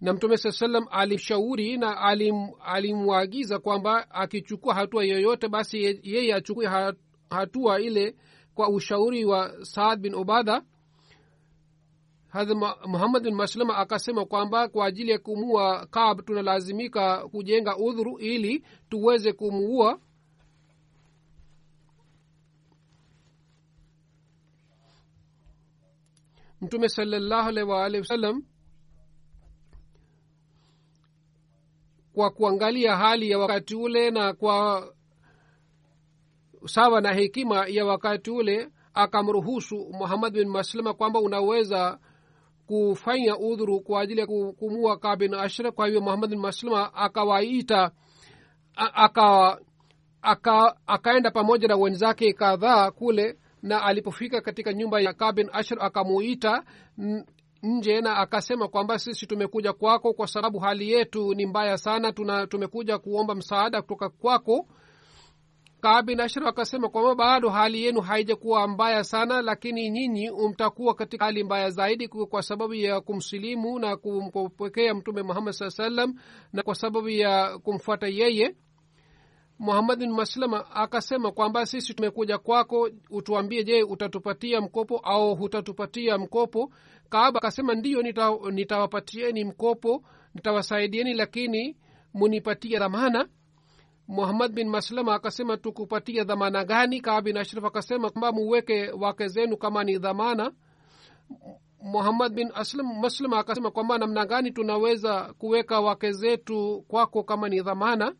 na 0.00 0.12
mtume 0.12 0.36
saa 0.36 0.52
salam 0.52 0.84
alimshauri 0.90 1.76
na 1.76 2.00
alim, 2.00 2.48
alimwagiza 2.64 3.58
kwamba 3.58 4.10
akichukua 4.10 4.74
hatua 4.74 5.04
yoyote 5.04 5.48
basi 5.48 6.00
yeye 6.02 6.34
achukue 6.34 6.68
hatua 7.30 7.80
ile 7.80 8.16
kwa 8.54 8.68
ushauri 8.68 9.24
wa 9.24 9.64
saad 9.64 10.00
bin 10.00 10.14
ubadha 10.14 10.62
muhammad 12.86 13.22
bin 13.22 13.34
maslama 13.34 13.76
akasema 13.76 14.24
kwamba 14.24 14.68
kwa 14.68 14.86
ajili 14.86 15.10
ya 15.10 15.18
kumuua 15.18 15.86
kab 15.86 16.24
tunalazimika 16.24 17.28
kujenga 17.28 17.76
udhuru 17.76 18.18
ili 18.18 18.64
tuweze 18.90 19.32
kumuua 19.32 20.00
mtume 26.62 26.88
salallahu 26.88 27.48
alaihi 27.48 27.70
waalihi 27.70 28.04
kwa 32.12 32.30
kuangalia 32.30 32.96
hali 32.96 33.30
ya 33.30 33.38
wakati 33.38 33.74
ule 33.74 34.10
na 34.10 34.32
kwa 34.32 34.88
sawa 36.66 37.00
na 37.00 37.12
hekima 37.12 37.66
ya 37.66 37.84
wakati 37.84 38.30
ule 38.30 38.68
akamruhusu 38.94 39.76
muhammad 39.92 40.32
bin 40.32 40.48
maslama 40.48 40.94
kwamba 40.94 41.20
unaweza 41.20 41.98
kufanya 42.66 43.38
udhuru 43.38 43.80
kwa 43.80 44.00
ajili 44.00 44.20
ya 44.20 44.26
kumua 44.26 44.98
kabin 44.98 45.34
ashra 45.34 45.72
kwa 45.72 45.86
hivyo 45.86 46.00
muhammad 46.00 46.30
bin 46.30 46.38
maslama 46.38 46.94
akawaita 46.94 47.90
aka, 48.76 49.58
aka, 50.22 51.30
pamoja 51.32 51.68
na 51.68 51.76
wenzake 51.76 52.32
kadhaa 52.32 52.90
kule 52.90 53.38
na 53.62 53.82
alipofika 53.82 54.40
katika 54.40 54.72
nyumba 54.72 55.00
ya 55.00 55.12
kabin 55.12 55.48
ashr 55.52 55.76
akamuita 55.80 56.64
nje 57.62 58.00
na 58.00 58.16
akasema 58.16 58.68
kwamba 58.68 58.98
sisi 58.98 59.26
tumekuja 59.26 59.72
kwako 59.72 60.12
kwa 60.12 60.26
sababu 60.26 60.58
hali 60.58 60.90
yetu 60.92 61.34
ni 61.34 61.46
mbaya 61.46 61.78
sana 61.78 62.12
tuna 62.12 62.46
tumekuja 62.46 62.98
kuomba 62.98 63.34
msaada 63.34 63.82
kutoka 63.82 64.08
kwako. 64.08 64.66
Kabin 65.80 66.20
ashr 66.20 66.48
akasema 66.48 66.88
kwamba 66.88 67.14
bado 67.14 67.48
hali 67.50 67.84
yenu 67.84 68.00
haijakuwa 68.00 68.68
mbaya 68.68 69.04
sana 69.04 69.42
lakini 69.42 69.90
nyinyi 69.90 70.30
mtakuwa 70.50 70.94
katika 70.94 71.24
hali 71.24 71.44
mbaya 71.44 71.70
zaidi 71.70 72.08
kwa 72.08 72.42
sababu 72.42 72.74
ya 72.74 73.00
kumsilimu 73.00 73.78
na 73.78 73.96
kumpokea 73.96 74.94
mtume 74.94 75.22
muhammad 75.22 75.54
saa 75.54 75.70
salam 75.70 76.14
na 76.52 76.62
kwa 76.62 76.74
sababu 76.74 77.08
ya 77.08 77.58
kumfuata 77.58 78.06
yeye 78.06 78.56
muhammad 79.62 79.98
bin 79.98 80.10
maslama 80.12 80.70
akasema 80.70 81.32
kwamba 81.32 81.66
sisi 81.66 81.94
tumekuja 81.94 82.38
kwako 82.38 82.90
utuambie 83.10 83.64
je 83.64 83.82
utatupatia 83.82 84.60
mkopo 84.60 84.98
au 84.98 85.34
hutatupatia 85.34 86.18
mkopo? 86.18 86.72
Kaaba 87.08 87.38
akasema 87.38 87.74
ndiyo 87.74 88.02
nitawapatieni 88.50 89.32
nita 89.44 89.50
mkopo 89.54 90.02
nitawasaidieni 90.34 91.14
lakini 91.14 91.76
munipatie 92.14 92.78
dhamana. 92.78 93.28
Muhammad 94.08 94.52
bin 94.52 94.68
maslama 94.68 95.14
akasema 95.14 95.56
tukupatia 95.56 96.24
dhamana 96.24 96.64
gani? 96.64 97.00
Kaaba 97.00 97.20
bin 97.22 97.36
ashraf 97.36 97.64
akasema 97.64 98.10
kwamba 98.10 98.32
muweke 98.32 98.90
wake 98.90 99.28
zenu 99.28 99.56
kama 99.56 99.84
ni 99.84 99.98
dhamana. 99.98 100.52
Muhammad 101.82 102.32
bin 102.34 102.50
aslam 102.54 103.00
maslama 103.00 103.38
akasema 103.38 103.70
kwamba 103.70 103.98
namna 103.98 104.26
gani 104.26 104.50
tunaweza 104.50 105.34
kuweka 105.38 105.80
wake 105.80 106.12
zetu 106.12 106.84
kwako 106.88 107.22
kama 107.22 107.48
ni 107.48 107.60
dhamana 107.62 108.14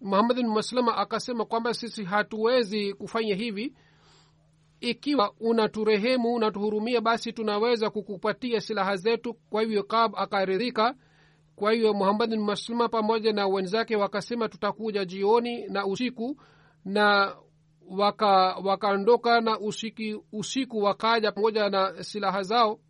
muhammad 0.00 0.36
bin 0.36 0.48
maslama 0.48 0.96
akasema 0.96 1.44
kwamba 1.44 1.74
sisi 1.74 2.04
hatuwezi 2.04 2.94
kufanya 2.94 3.34
hivi. 3.34 3.74
Ikiwa 4.80 5.32
unaturehemu 5.40 6.34
unatuhurumia 6.34 7.00
basi 7.00 7.32
tunaweza 7.32 7.90
kukupatia 7.90 8.60
silaha 8.60 8.96
zetu. 8.96 9.34
Kwa 9.34 9.62
hivyo 9.62 9.82
kab 9.82 10.12
akaridhika. 10.16 10.94
Kwa 11.56 11.72
hivyo 11.72 11.94
muhamad 11.94 12.30
bin 12.30 12.40
maslama 12.40 12.88
pamoja 12.88 13.32
na 13.32 13.46
wenzake 13.46 13.96
wakasema 13.96 14.48
tutakuja 14.48 15.04
jioni 15.04 15.66
na 15.66 15.86
usiku. 15.86 16.40
Na 16.84 17.36
wakaondoka 18.64 19.30
waka 19.30 19.40
na 19.40 19.58
usiki, 19.60 20.20
usiku 20.32 20.78
wakaja 20.78 21.32
pamoja 21.32 21.70
na 21.70 22.02
silaha 22.04 22.42
zao. 22.42 22.80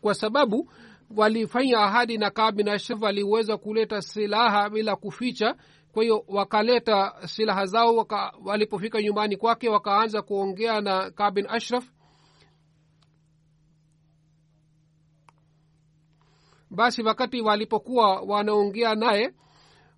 Kwa 0.00 0.14
sababu 0.14 0.70
walifanya 1.16 1.78
ahadi 1.78 2.18
na 2.18 2.30
kab 2.30 2.54
bin 2.56 2.68
ashraf 2.68 3.02
waliweza 3.02 3.56
kuleta 3.56 4.02
silaha 4.02 4.70
bila 4.70 4.96
kuficha 4.96 5.56
kwa 5.96 6.02
hiyo 6.02 6.24
wakaleta 6.28 7.14
silaha 7.26 7.66
zao 7.66 7.96
waka, 7.96 8.32
walipofika 8.44 9.02
nyumbani 9.02 9.36
kwake 9.36 9.68
wakaanza 9.68 10.22
kuongea 10.22 10.80
na 10.80 11.10
kabin 11.10 11.46
ashraf. 11.48 11.84
Basi 16.70 17.02
wakati 17.02 17.40
walipokuwa 17.40 18.20
wanaongea 18.20 18.94
naye 18.94 19.34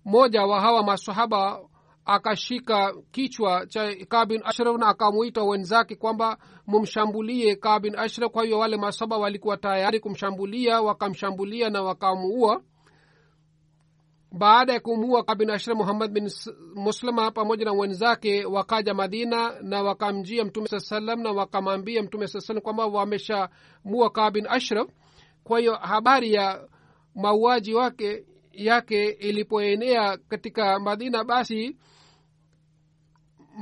mmoja 0.05 0.45
wa 0.45 0.61
hawa 0.61 0.83
masahaba 0.83 1.59
akashika 2.05 2.93
kichwa 3.11 3.65
cha 3.65 3.95
kabin 3.95 4.41
ashraf 4.45 4.77
na 4.77 4.87
akamwita 4.87 5.43
wenzake 5.43 5.95
kwamba 5.95 6.37
mumshambulie 6.67 7.55
kabin 7.55 7.95
ashraf. 7.99 8.31
Kwa 8.31 8.43
hiyo 8.43 8.59
wale 8.59 8.77
masahaba 8.77 9.17
walikuwa 9.17 9.57
tayari 9.57 9.99
kumshambulia 9.99 10.81
wakamshambulia 10.81 11.69
na 11.69 11.81
wakamuua 11.81 12.61
baada 14.31 14.73
ya 14.73 14.79
kumuua 14.79 15.23
kabin 15.23 15.49
ashra 15.49 15.75
muhammad 15.75 16.11
bin 16.11 16.29
muslima 16.75 17.31
pamoja 17.31 17.65
na 17.65 17.71
wenzake 17.73 18.45
wakaja 18.45 18.93
madina 18.93 19.53
na 19.61 19.83
wakamjia 19.83 20.45
mtume 20.45 20.67
saa 20.67 20.79
salam 20.79 21.21
na 21.21 21.31
wakamwambia 21.31 22.03
mtume 22.03 22.27
saa 22.27 22.39
salam 22.39 22.61
kwamba 22.61 22.85
wameshamua 22.85 24.09
kabin 24.13 24.47
ashraf 24.49 24.87
kwa 25.43 25.59
hiyo 25.59 25.73
habari 25.75 26.33
ya 26.33 26.67
mauaji 27.15 27.73
wake 27.73 28.25
yake 28.51 29.05
ilipoenea 29.09 30.17
katika 30.17 30.79
madina 30.79 31.23
basi 31.23 31.77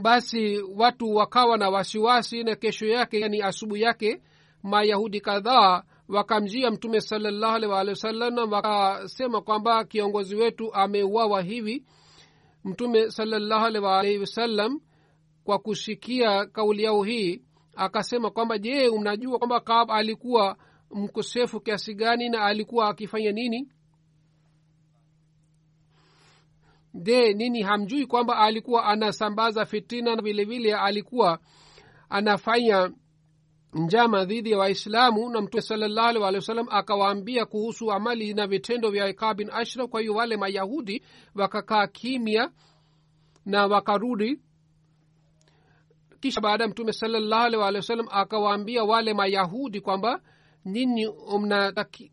basi 0.01 0.62
watu 0.75 1.15
wakawa 1.15 1.58
na 1.58 1.69
wasiwasi 1.69 2.43
na 2.43 2.56
kesho 2.56 2.86
yake 2.86 3.19
yani 3.19 3.41
asubuhi 3.41 3.82
yake 3.82 4.21
mayahudi 4.63 5.21
kadhaa 5.21 5.84
wakamjia 6.08 6.72
mtume 6.72 7.02
salallahu 7.02 7.56
alih 7.56 7.70
waalihi 7.70 7.89
wasallam 7.91 8.52
wakasema 8.54 9.41
kwamba 9.41 9.84
kiongozi 9.84 10.36
wetu 10.36 10.74
ameuawa 10.74 11.41
hivi. 11.41 11.86
Mtume 12.63 13.12
salallahu 13.12 13.65
alih 13.65 13.84
waalihi 13.84 14.20
wasallam 14.20 14.80
kwa 15.43 15.60
kushikia 15.60 16.46
kauli 16.46 16.84
yao 16.84 17.04
hii 17.04 17.41
akasema 17.76 18.32
kwamba 18.32 18.58
je 18.58 18.89
mnajua 19.00 19.38
kwamba 19.38 19.60
kab 19.60 19.91
alikuwa 19.91 20.58
mkosefu 20.91 21.60
kiasi 21.60 21.93
gani 21.93 22.30
na 22.30 22.41
alikuwa 22.46 22.89
akifanya 22.89 23.32
nini? 23.32 23.70
Je 26.93 27.34
nini 27.34 27.62
hamjui 27.62 28.06
kwamba 28.06 28.38
alikuwa 28.38 28.86
anasambaza 28.86 29.65
fitina 29.65 30.15
na 30.15 30.22
vilevile 30.22 30.76
alikuwa 30.76 31.39
anafanya 32.10 32.91
njama 33.73 34.25
dhidi 34.25 34.51
ya 34.51 34.58
waislamu 34.58 35.30
na 35.30 35.41
mtume 35.41 35.62
salallahu 35.62 36.08
alih 36.10 36.21
wa 36.23 36.41
sallam 36.41 36.67
akawaambia 36.69 37.45
kuhusu 37.45 37.91
amali 37.91 38.34
na 38.34 38.47
vitendo 38.47 38.89
vya 38.89 39.10
ikaa 39.10 39.34
bin 39.34 39.49
ashraf 39.51 39.89
kwa 39.89 40.01
hiyo 40.01 40.13
wale 40.15 40.38
mayahudi 40.38 41.03
wakakaa 41.36 41.88
kimya 41.88 42.51
na 43.45 43.67
wakarudi. 43.67 44.39
Kisha 46.19 46.41
baada 46.41 46.63
ya 46.63 46.69
mtume 46.69 46.93
salallahu 46.93 47.45
alih 47.45 47.60
wa 47.75 47.82
sallam 47.82 48.08
akawaambia 48.12 48.84
wale 48.84 49.13
mayahudi 49.13 49.82
kwamba 49.82 50.21
nyinyi 50.65 51.08
umnataki, 51.08 52.12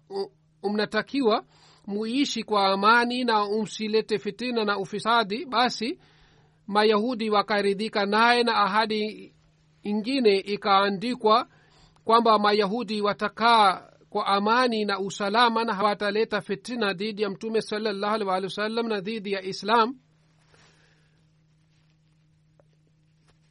mnatakiwa 0.62 1.44
muishi 1.86 2.42
kwa 2.42 2.66
amani 2.66 3.24
na 3.24 3.44
umsilete 3.44 4.18
fitina 4.18 4.64
na 4.64 4.78
ufisadi 4.78 5.46
basi 5.46 5.98
mayahudi 6.66 7.30
wakaridhika 7.30 8.06
naye 8.06 8.42
na 8.42 8.54
ahadi 8.56 9.33
ingine 9.84 10.36
ikaandikwa 10.38 11.48
kwamba 12.04 12.38
mayahudi 12.38 13.00
watakaa 13.00 13.90
kwa 14.10 14.26
amani 14.26 14.84
na 14.84 14.98
usalama 15.00 15.64
na 15.64 15.74
hawataleta 15.74 16.40
fitina 16.40 16.92
dhidi 16.92 17.22
ya 17.22 17.30
mtume 17.30 17.60
salallahu 17.62 18.14
alih 18.14 18.26
waalihi 18.28 18.44
wasallam 18.46 18.88
na 18.88 19.00
dhidi 19.00 19.32
ya 19.32 19.42
islam. 19.42 19.96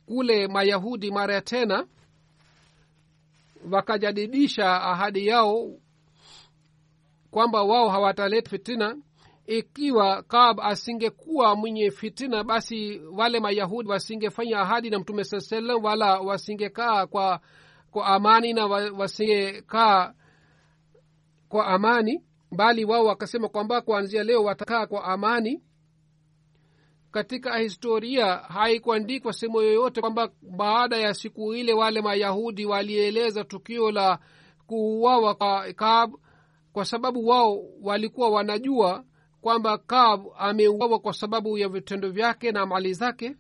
Kule 0.05 0.47
mayahudi 0.47 1.11
mara 1.11 1.41
tena 1.41 1.87
wakajadidisha 3.71 4.81
ahadi 4.81 5.27
yao 5.27 5.79
kwamba 7.31 7.63
wao 7.63 7.89
hawataleta 7.89 8.49
fitina 8.49 8.97
ikiwa 9.45 10.23
kab 10.23 10.59
asingekuwa 10.61 11.55
mwenye 11.55 11.91
fitina 11.91 12.43
basi 12.43 12.99
wale 13.11 13.39
mayahudi 13.39 13.89
wasingefanya 13.89 14.59
ahadi 14.59 14.89
na 14.89 14.99
mtume 14.99 15.23
saa 15.23 15.39
salam 15.39 15.83
wala 15.83 16.19
wasingekaa 16.19 17.05
kwa 17.07 17.39
kwa 17.91 18.05
amani 18.05 18.53
na 18.53 18.65
wasingekaa 18.67 20.13
kwa 21.49 21.67
amani 21.67 22.23
bali 22.51 22.85
wao 22.85 23.05
wakasema 23.05 23.49
kwamba 23.49 23.81
kuanzia 23.81 24.23
leo 24.23 24.43
watakaa 24.43 24.85
kwa 24.87 25.03
amani. 25.03 25.63
Katika 27.11 27.57
historia 27.57 28.35
haikuandikwa 28.35 29.33
sehemu 29.33 29.61
yoyote 29.61 30.01
kwamba 30.01 30.29
baada 30.41 30.97
ya 30.97 31.13
siku 31.13 31.53
ile 31.53 31.73
wale 31.73 32.01
mayahudi 32.01 32.65
walieleza 32.65 33.43
tukio 33.43 33.91
la 33.91 34.19
kuuawa 34.67 35.35
kwa 35.35 35.73
kab 35.73 36.13
kwa 36.73 36.85
sababu 36.85 37.27
wao 37.27 37.63
walikuwa 37.81 38.29
wanajua 38.29 39.03
kwamba 39.43 39.77
kab 39.77 40.25
ameuawa 40.37 40.99
kwa 40.99 41.13
sababu 41.13 41.57
ya 41.57 41.69
vitendo 41.69 42.09
vyake 42.11 42.51
na 42.51 42.65
mali 42.65 42.93
zake? 42.93 43.35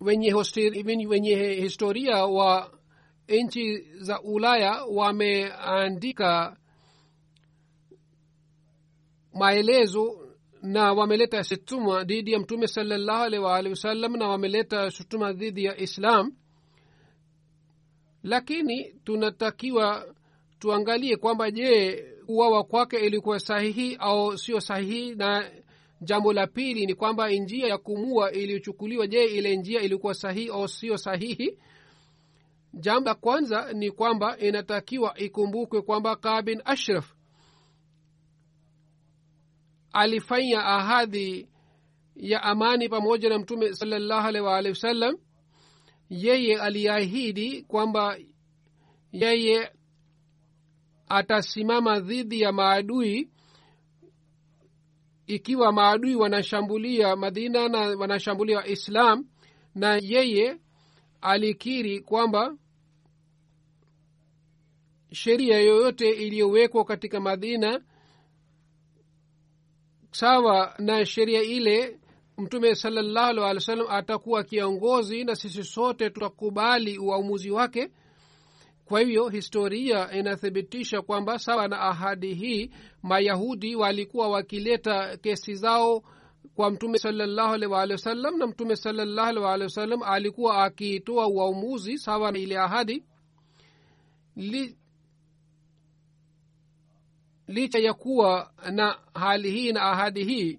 Wenye, 0.00 0.34
wenye 1.08 1.36
historia 1.54 2.24
wa 2.26 2.78
nchi 3.28 3.78
za 3.98 4.20
ulaya 4.22 4.84
wameandika 4.84 6.56
maelezo 9.34 10.28
na 10.62 10.92
wameleta 10.92 11.44
shutuma 11.44 12.04
dhidi 12.04 12.32
ya 12.32 12.38
mtume 12.38 12.66
salallahu 12.66 13.22
alaihi 13.24 13.44
waalihi 13.44 13.70
wasallam 13.74 14.16
na 14.16 14.28
wameleta 14.28 14.90
shutuma 14.90 15.32
dhidi 15.32 15.64
ya 15.64 15.76
islam 15.80 16.32
lakini 18.22 18.84
tunatakiwa 19.04 20.14
tuangalie 20.58 21.16
kwamba 21.16 21.50
je 21.50 22.04
uwawa 22.28 22.64
kwake 22.64 22.96
ilikuwa 22.96 23.40
sahihi 23.40 23.96
au 23.96 24.38
sio 24.38 24.60
sahihi? 24.60 25.14
Na 25.14 25.50
jambo 26.00 26.32
la 26.32 26.46
pili 26.46 26.86
ni 26.86 26.94
kwamba 26.94 27.30
njia 27.30 27.66
ya 27.66 27.78
kumua 27.78 28.32
iliyochukuliwa 28.32 29.06
je 29.06 29.24
ile 29.24 29.56
njia 29.56 29.80
ilikuwa 29.80 30.14
sahihi 30.14 30.48
au 30.48 30.68
sio 30.68 30.98
sahihi? 30.98 31.58
Jambo 32.74 33.08
la 33.08 33.14
kwanza 33.14 33.72
ni 33.72 33.90
kwamba 33.90 34.38
inatakiwa 34.38 35.18
ikumbukwe 35.18 35.82
kwamba 35.82 36.16
kabin 36.16 36.62
ashraf 36.64 37.14
alifanya 39.92 40.64
ahadi 40.64 41.48
ya 42.16 42.42
amani 42.42 42.88
pamoja 42.88 43.28
na 43.28 43.38
mtume 43.38 43.74
salallahu 43.74 44.28
alaihi 44.28 44.46
waalihi 44.46 44.70
wasallam 44.72 45.16
yeye 46.10 46.60
aliahidi 46.60 47.62
kwamba 47.62 48.18
yeye 49.12 49.72
atasimama 51.08 52.00
dhidi 52.00 52.40
ya 52.40 52.52
maadui 52.52 53.30
ikiwa 55.26 55.72
maadui 55.72 56.14
wanashambulia 56.14 57.16
madina 57.16 57.68
na 57.68 57.78
wanashambulia 57.78 58.66
islam 58.66 59.28
na 59.74 59.98
yeye 60.02 60.60
alikiri 61.20 62.00
kwamba 62.00 62.56
sheria 65.12 65.58
yoyote 65.60 66.10
iliyowekwa 66.10 66.84
katika 66.84 67.20
madina 67.20 67.80
sawa 70.10 70.74
na 70.78 71.06
sheria 71.06 71.42
ile 71.42 72.00
mtume 72.38 72.74
salallahu 72.74 73.44
alih 73.44 73.62
wa 73.86 73.90
atakuwa 73.90 74.44
kiongozi 74.44 75.24
na 75.24 75.36
sisi 75.36 75.64
sote 75.64 76.10
tutakubali 76.10 76.98
uamuzi 76.98 77.50
wake. 77.50 77.90
Kwa 78.84 79.00
hivyo 79.00 79.28
historia 79.28 80.12
inathibitisha 80.12 81.02
kwamba 81.02 81.38
sawa 81.38 81.68
na 81.68 81.80
ahadi 81.80 82.34
hii 82.34 82.70
mayahudi 83.02 83.76
walikuwa 83.76 84.28
wakileta 84.28 85.16
kesi 85.16 85.54
zao 85.54 86.02
kwa 86.54 86.70
mtume 86.70 86.98
salallahu 86.98 87.54
alih 87.54 87.70
waalihi 87.70 88.02
na 88.38 88.46
mtume 88.46 88.76
salallahu 88.76 89.46
alih 89.46 90.02
alikuwa 90.04 90.64
akitoa 90.64 91.26
uamuzi 91.28 91.98
sawa 91.98 92.32
na 92.32 92.38
ile 92.38 92.58
ahadi. 92.58 93.04
Li, 94.36 94.76
licha 97.46 97.78
ya 97.78 97.94
kuwa 97.94 98.52
na 98.72 98.98
hali 99.14 99.50
hii 99.50 99.72
na 99.72 99.82
ahadi 99.82 100.24
hii 100.24 100.58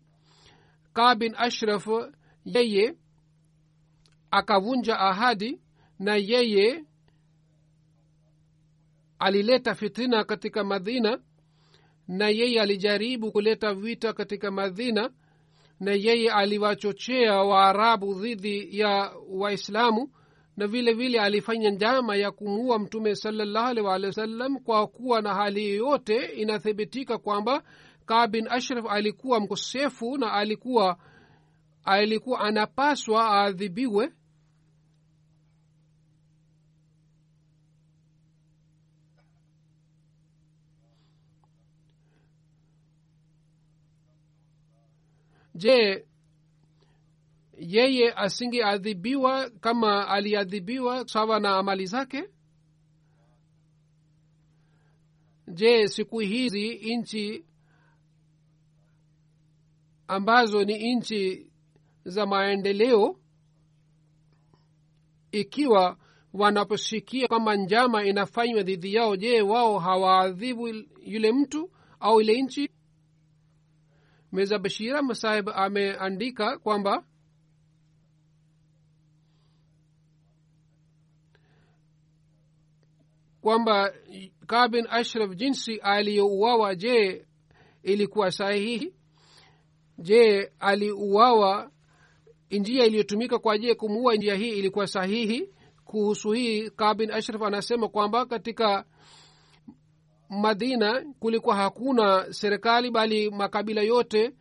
kabin 0.93 1.35
ashraf 1.37 1.87
yeye 2.45 2.95
akavunja 4.31 4.99
ahadi 4.99 5.59
na 5.99 6.15
yeye 6.15 6.83
alileta 9.19 9.75
fitina 9.75 10.23
katika 10.23 10.63
madina 10.63 11.19
na 12.07 12.29
yeye 12.29 12.61
alijaribu 12.61 13.31
kuleta 13.31 13.73
vita 13.73 14.13
katika 14.13 14.51
madina 14.51 15.09
na 15.79 15.91
yeye 15.91 16.31
aliwachochea 16.31 17.35
waarabu 17.35 18.13
dhidi 18.13 18.79
ya 18.79 19.11
waislamu 19.29 20.11
na 20.57 20.67
vile 20.67 20.93
vile 20.93 21.19
alifanya 21.21 21.69
njama 21.69 22.15
ya 22.15 22.31
kumuua 22.31 22.79
mtume 22.79 23.15
salallahu 23.15 23.67
alih 23.67 23.85
wa 23.85 24.13
sallam 24.13 24.59
kwa 24.59 24.87
kuwa 24.87 25.21
na 25.21 25.33
hali 25.33 25.69
yoyote 25.69 26.25
inathibitika 26.25 27.17
kwamba 27.17 27.63
kabin 28.09 28.47
ashraf 28.49 28.85
alikuwa 28.89 29.39
mkosefu 29.39 30.17
na 30.17 30.33
alikuwa 30.33 30.97
alikuwa 31.83 32.39
anapaswa 32.39 33.23
aadhibiwe. 33.25 34.13
Je 45.55 46.05
yeye 47.57 48.13
asingeadhibiwa 48.13 49.49
kama 49.49 50.07
aliadhibiwa 50.07 51.07
sawa 51.07 51.39
na 51.39 51.57
amali 51.57 51.85
zake? 51.85 52.29
Je 55.47 55.87
siku 55.87 56.19
hizi 56.19 56.95
nchi 56.97 57.45
ambazo 60.09 60.63
ni 60.63 60.95
nchi 60.95 61.51
za 62.05 62.25
maendeleo 62.25 63.19
ikiwa 65.31 65.97
wanaposikia 66.33 67.27
kwamba 67.27 67.55
njama 67.55 68.03
inafanywa 68.05 68.63
dhidi 68.63 68.93
yao 68.93 69.15
je 69.15 69.41
wao 69.41 69.79
hawaadhibu 69.79 70.67
yule 71.05 71.31
mtu 71.31 71.71
au 71.99 72.21
ile 72.21 72.41
nchi 72.41 72.69
meza 74.31 74.59
bashira 74.59 75.01
masahib 75.01 75.49
ameandika 75.49 76.57
kwamba 76.59 77.03
kwamba 83.41 83.93
kabin 84.47 84.87
ashraf 84.89 85.35
jinsi 85.35 85.75
aliyouawa 85.77 86.75
je 86.75 87.25
ilikuwa 87.83 88.31
sahihi 88.31 88.93
je 90.01 90.51
aliuawa? 90.59 91.71
Njia 92.51 92.85
iliyotumika 92.85 93.39
kwa 93.39 93.53
ajili 93.53 93.69
ya 93.69 93.75
kumuua 93.75 94.15
njia 94.15 94.35
hii 94.35 94.49
ilikuwa 94.49 94.87
sahihi? 94.87 95.49
Kuhusu 95.85 96.31
hii 96.31 96.69
kabin 96.69 97.11
ashraf 97.11 97.41
anasema 97.41 97.87
kwamba 97.87 98.25
katika 98.25 98.85
madina 100.29 101.05
kulikuwa 101.19 101.55
hakuna 101.55 102.33
serikali 102.33 102.91
bali 102.91 103.29
makabila 103.31 103.81
yote 103.81 104.31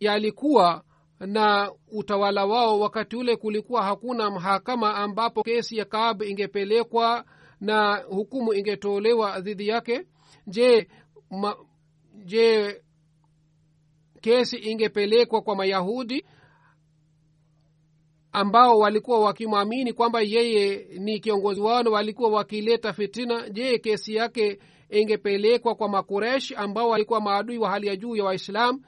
yalikuwa 0.00 0.84
na 1.20 1.72
utawala 1.92 2.44
wao. 2.46 2.80
Wakati 2.80 3.16
ule 3.16 3.36
kulikuwa 3.36 3.82
hakuna 3.82 4.30
mahakama 4.30 4.94
ambapo 4.94 5.42
kesi 5.42 5.76
ya 5.76 5.84
kaab 5.84 6.22
ingepelekwa 6.22 7.24
na 7.60 7.96
hukumu 7.96 8.54
ingetolewa 8.54 9.40
dhidi 9.40 9.68
yake. 9.68 10.06
Je 10.46 10.88
ma, 11.30 11.56
je 12.24 12.82
kesi 14.22 14.56
ingepelekwa 14.56 15.42
kwa 15.42 15.56
mayahudi 15.56 16.24
ambao 18.32 18.78
walikuwa 18.78 19.20
wakimwamini 19.20 19.92
kwamba 19.92 20.20
yeye 20.20 20.86
ni 20.98 21.20
kiongozi 21.20 21.60
wao 21.60 21.82
na 21.82 21.90
walikuwa 21.90 22.30
wakileta 22.30 22.92
fitina. 22.92 23.48
Je 23.50 23.78
kesi 23.78 24.14
yake 24.14 24.58
ingepelekwa 24.90 25.74
kwa 25.74 25.88
makuresh 25.88 26.52
ambao 26.56 26.88
walikuwa 26.88 27.20
maadui 27.20 27.58
wa 27.58 27.70
hali 27.70 27.86
ya 27.86 27.96
juu 27.96 28.16
ya 28.16 28.24
waislam 28.24 28.82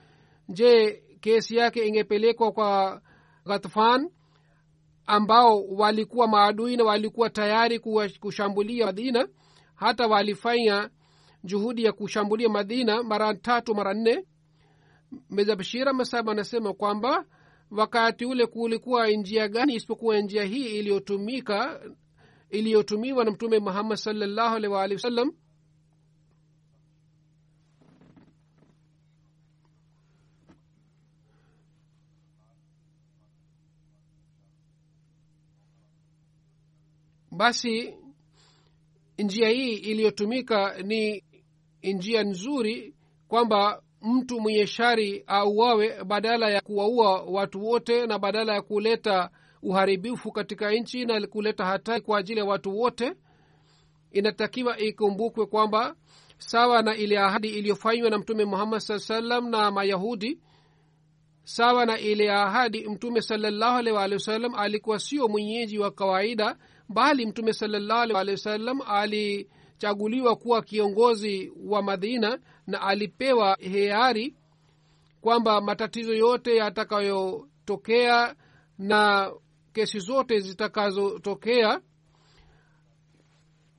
je 0.49 1.03
kesi 1.21 1.57
yake 1.57 1.87
ingepelekwa 1.89 2.53
kwa 2.53 3.01
ghatfan 3.47 4.11
ambao 5.07 5.65
walikuwa 5.65 6.29
maadui 6.29 6.77
na 6.77 6.85
walikuwa 6.85 7.31
tayari 7.31 7.79
kushambulia 8.21 8.87
madina? 8.87 9.29
Hata 9.75 10.07
walifanya 10.07 10.91
juhudi 11.45 11.85
ya 11.85 11.93
kushambulia 11.93 12.49
madina 12.49 13.03
mara 13.03 13.35
tatu 13.35 13.75
mara 13.75 13.95
nne 13.95 14.25
mezabshira 15.31 15.93
masaba 15.93 16.33
anasema 16.33 16.75
kwamba 16.75 17.25
wakati 17.71 18.25
ule 18.25 18.47
kulikuwa 18.47 19.09
njia 19.11 19.49
gani 19.49 19.75
isipokuwa 19.75 20.21
njia 20.21 20.45
hii 20.45 20.79
iliyotumika 20.79 21.81
iliyotumiwa 22.51 23.25
na 23.25 23.31
mtume 23.31 23.59
muhammad 23.59 23.97
salllahu 23.99 24.57
alaihi 24.57 24.75
waalihi 24.75 24.95
wasallam? 24.95 25.33
Basi 37.31 37.95
njia 39.19 39.49
hii 39.49 39.75
iliyotumika 39.75 40.83
ni 40.83 41.25
njia 41.83 42.23
nzuri 42.25 42.95
kwamba 43.29 43.83
mtu 44.05 44.41
mwenye 44.41 44.67
shari 44.67 45.25
auawe 45.27 46.05
badala 46.05 46.51
ya 46.51 46.61
kuwaua 46.61 47.23
watu 47.23 47.65
wote 47.67 48.07
na 48.07 48.19
badala 48.19 48.55
ya 48.55 48.63
kuleta 48.63 49.31
uharibifu 49.63 50.33
katika 50.33 50.71
nchi 50.71 51.05
na 51.05 51.27
kuleta 51.27 51.65
hatari 51.65 52.01
kwa 52.01 52.19
ajili 52.19 52.39
ya 52.39 52.45
watu 52.45 52.79
wote 52.79 53.15
inatakiwa 54.13 54.79
ikumbukwe 54.79 55.47
kwamba 55.47 55.97
sawa 56.39 56.83
na 56.83 56.97
ile 56.97 57.19
ahadi 57.19 57.49
iliyofanywa 57.49 58.11
na 58.11 58.19
mtume 58.19 58.45
muhammad 58.45 58.81
saa 58.81 58.99
salam 58.99 59.49
na 59.51 59.71
mayahudi 59.71 60.39
sawa 61.45 61.87
na 61.87 61.99
ile 61.99 62.33
ahadi 62.33 62.89
mtume 62.89 63.23
salallahu 63.23 63.77
alehi 63.79 63.97
waalihi 63.97 64.15
wasallam 64.15 64.55
alikuwa 64.55 64.99
sio 64.99 65.29
mwenyeji 65.29 65.79
wa 65.79 65.91
kawaida 65.91 66.57
bali 66.89 67.27
mtume 67.27 67.53
salallahu 67.53 68.01
alehi 68.01 68.15
waalihi 68.15 68.35
wasallam 68.37 68.81
alichaguliwa 69.75 70.37
kuwa 70.37 70.63
kiongozi 70.63 71.53
wa 71.67 71.83
madina 71.83 72.39
na 72.67 72.81
alipewa 72.81 73.57
heari 73.61 74.35
kwamba 75.21 75.61
matatizo 75.61 76.15
yote 76.15 76.57
yatakayotokea 76.57 78.35
na 78.79 79.33
kesi 79.73 79.99
zote 79.99 80.41
zitakazotokea 80.41 81.81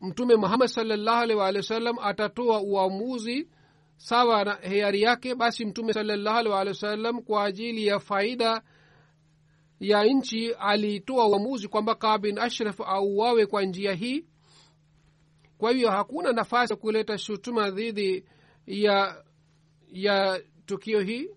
mtume 0.02 0.36
muhammad 0.36 0.68
salllahu 0.68 1.18
alaihi 1.22 1.40
waalihi 1.40 1.58
wasallam 1.64 1.96
atatoa 2.02 2.62
uamuzi 2.62 3.50
sawa 3.98 4.44
na 4.44 4.54
heari 4.56 5.02
yake 5.02 5.36
basi 5.36 5.66
mtume 5.66 5.94
salllahu 5.94 6.38
alaihi 6.38 6.50
waalihi 6.54 6.76
wasallam 6.76 7.22
kwa 7.22 7.44
ajili 7.46 7.88
ya 7.88 8.00
faida 8.00 8.62
ya 9.80 10.04
nchi 10.04 10.52
alitoa 10.54 11.28
uamuzi 11.28 11.68
kwamba 11.68 11.96
kabin 11.96 12.40
ashraf 12.40 12.82
auawe 12.82 13.46
kwa 13.46 13.64
njia 13.64 13.94
hii 13.94 14.26
kwa 15.58 15.72
hivyo 15.72 15.92
hakuna 15.92 16.32
nafasi 16.32 16.74
ya 16.74 16.78
kuleta 16.78 17.18
shutuma 17.18 17.70
dhidi 17.72 18.26
ya 18.68 19.24
ya 19.92 20.42
tukio 20.66 21.00
hii. 21.02 21.30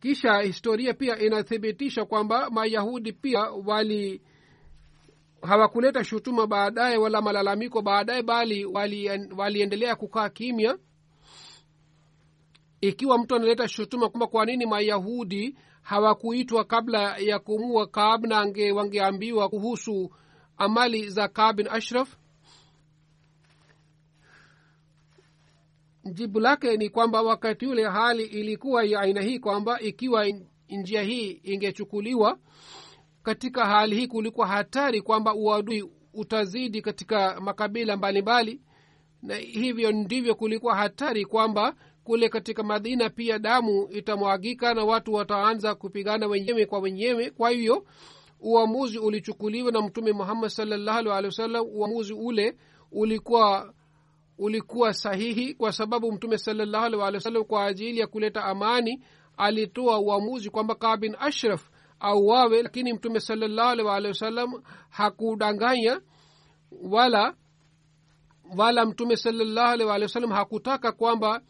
Kisha 0.00 0.40
historia 0.40 0.94
pia 0.94 1.18
inathibitisha 1.18 2.04
kwamba 2.04 2.50
mayahudi 2.50 3.12
pia 3.12 3.40
wali 3.40 4.22
hawakuleta 5.42 6.04
shutuma 6.04 6.46
baadaye 6.46 6.96
wala 6.96 7.22
malalamiko 7.22 7.82
baadaye 7.82 8.22
bali 8.22 8.64
waliendelea 9.36 9.88
wali 9.88 10.00
kukaa 10.00 10.28
kimya. 10.28 10.78
Ikiwa 12.80 13.18
mtu 13.18 13.34
analeta 13.34 13.68
shutuma 13.68 14.08
kwamba 14.08 14.26
kwa 14.26 14.46
nini 14.46 14.66
mayahudi 14.66 15.56
hawakuitwa 15.82 16.64
kabla 16.64 17.16
ya 17.18 17.38
kumua 17.38 17.86
kaabna 17.86 18.38
ange 18.38 18.72
wangeambiwa 18.72 19.48
kuhusu 19.48 20.10
amali 20.56 21.10
za 21.10 21.28
kabin 21.28 21.64
bin 21.66 21.74
ashraf? 21.74 22.16
Jibu 26.12 26.40
lake 26.40 26.76
ni 26.76 26.88
kwamba 26.88 27.22
wakati 27.22 27.66
ule 27.66 27.88
hali 27.88 28.24
ilikuwa 28.24 28.84
ya 28.84 29.00
aina 29.00 29.20
hii 29.22 29.38
kwamba 29.38 29.80
ikiwa 29.80 30.26
njia 30.68 31.02
hii 31.02 31.30
ingechukuliwa 31.42 32.38
katika 33.22 33.66
hali 33.66 33.96
hii 33.96 34.06
kulikuwa 34.06 34.46
hatari 34.46 35.02
kwamba 35.02 35.34
uadui 35.34 35.90
utazidi 36.14 36.82
katika 36.82 37.40
makabila 37.40 37.96
mbalimbali 37.96 38.60
na 39.22 39.34
hivyo 39.34 39.92
ndivyo 39.92 40.34
kulikuwa 40.34 40.76
hatari 40.76 41.24
kwamba 41.24 41.74
kule 42.04 42.28
katika 42.28 42.62
madina 42.62 43.10
pia 43.10 43.38
damu 43.38 43.88
itamwagika 43.90 44.74
na 44.74 44.84
watu 44.84 45.12
wataanza 45.12 45.74
kupigana 45.74 46.26
wenyewe 46.26 46.66
kwa 46.66 46.78
wenyewe. 46.78 47.30
Kwa 47.30 47.50
hivyo 47.50 47.86
uamuzi 48.42 48.98
ulichukuliwa 48.98 49.72
na 49.72 49.82
mtume 49.82 50.12
muhammad 50.12 50.50
salllahu 50.50 50.98
alih 50.98 51.10
wa 51.10 51.16
wasallam. 51.20 51.66
Uamuzi 51.74 52.12
ule 52.12 52.56
ulikuwa 52.92 53.74
ulikuwa 54.38 54.94
sahihi 54.94 55.54
kwa 55.54 55.72
sababu 55.72 56.12
mtume 56.12 56.38
salllahu 56.38 56.84
alih 56.84 56.98
walih 57.00 57.14
wasallam 57.14 57.44
kwa 57.44 57.64
ajili 57.64 58.00
ya 58.00 58.06
kuleta 58.06 58.44
amani 58.44 59.04
alitoa 59.36 59.98
uamuzi 59.98 60.50
kwamba 60.50 60.74
kaa 60.74 60.96
bin 60.96 61.16
ashraf 61.18 61.70
auawe 62.00 62.62
lakini 62.62 62.92
mtume 62.92 63.20
salllahu 63.20 63.70
alih 63.70 63.86
wa 63.86 63.92
wasallam 63.92 64.50
hakudanganya 64.88 66.00
wala 66.82 67.34
wala 68.56 68.86
mtume 68.86 69.16
salllahu 69.16 69.68
alih 69.72 69.86
walih 69.86 70.04
wasallam 70.04 70.30
hakutaka 70.30 70.92
kwamba 70.92 71.42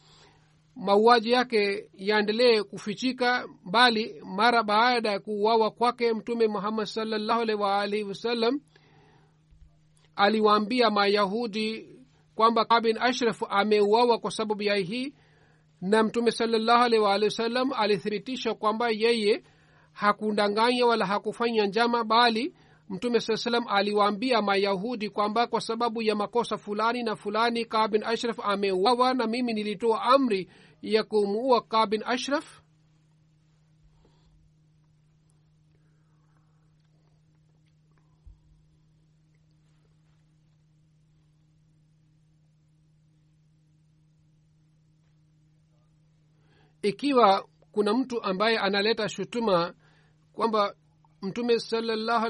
mauaji 0.76 1.30
yake 1.30 1.90
yaendelee 1.94 2.62
kufichika 2.62 3.48
bali 3.64 4.20
mara 4.24 4.62
baada 4.62 5.10
ya 5.10 5.20
kuuawa 5.20 5.70
kwake 5.70 6.12
mtume 6.12 6.48
muhammad 6.48 6.86
salllahu 6.86 7.40
alih 7.40 7.60
waalihi 7.60 8.02
wasallam 8.04 8.60
aliwaambia 10.16 10.90
mayahudi 10.90 11.88
kwamba 12.34 12.64
kabin 12.64 12.98
ashraf 13.00 13.42
ameuawa 13.48 14.18
kwa 14.18 14.30
sababu 14.30 14.62
ya 14.62 14.74
hii 14.74 15.14
na 15.80 16.02
mtume 16.02 16.30
salllahu 16.30 16.82
alih 16.84 17.02
waalihi 17.02 17.24
wasallam 17.24 17.72
alithibitisha 17.72 18.54
kwamba 18.54 18.88
yeye 18.90 19.42
hakundanganya 19.92 20.86
wala 20.86 21.06
hakufanya 21.06 21.66
njama 21.66 22.04
bali 22.04 22.54
mtume 22.88 23.20
saa 23.20 23.36
salam 23.36 23.64
aliwaambia 23.68 24.42
mayahudi 24.42 25.10
kwamba 25.10 25.46
kwa 25.46 25.60
sababu 25.60 26.02
ya 26.02 26.14
makosa 26.14 26.58
fulani 26.58 27.02
na 27.02 27.16
fulani 27.16 27.64
kabin 27.64 28.02
ashraf 28.04 28.38
ameuawa 28.44 29.14
na 29.14 29.26
mimi 29.26 29.52
nilitoa 29.52 30.02
amri 30.02 30.50
ya 30.82 31.04
kumuua 31.04 31.60
kabin 31.60 32.02
ashraf. 32.06 32.60
Ikiwa 46.82 47.48
kuna 47.72 47.94
mtu 47.94 48.22
ambaye 48.22 48.58
analeta 48.58 49.08
shutuma 49.08 49.74
kwamba 50.32 50.74
mtume 51.22 51.60
salallahu 51.60 52.26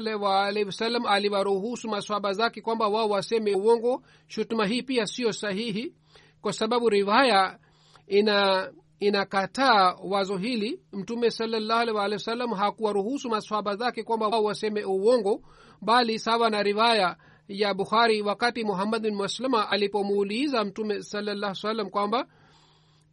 aliwaruhusu 1.07 1.89
maswaba 1.89 2.33
zake 2.33 2.61
kwamba 2.61 2.87
wao 2.87 3.09
waseme 3.09 3.55
uongo. 3.55 4.03
Shutuma 4.27 4.65
hii 4.65 4.81
pia 4.81 5.05
siyo 5.07 5.33
sahihi 5.33 5.93
kwa 6.41 6.53
sababu 6.53 6.89
riwaya 6.89 7.59
ina 8.07 8.71
inakataa 8.99 9.95
wazo 10.03 10.37
hili. 10.37 10.81
Mtume 10.91 11.31
salallahu 11.31 12.55
hakuwaruhusu 12.55 13.29
maswaba 13.29 13.75
zake 13.75 14.03
kwamba 14.03 14.27
wao 14.27 14.43
waseme 14.43 14.85
uongo 14.85 15.41
bali 15.81 16.19
sawa 16.19 16.49
na 16.49 16.63
riwaya 16.63 17.17
ya 17.47 17.73
bukhari 17.73 18.21
wakati 18.21 18.63
muhammad 18.63 19.01
bin 19.01 19.15
maslama 19.15 19.69
alipomuuliza 19.69 20.63
mtume 20.65 21.03
salallahu 21.03 21.55
salam 21.55 21.89
kwamba 21.89 22.27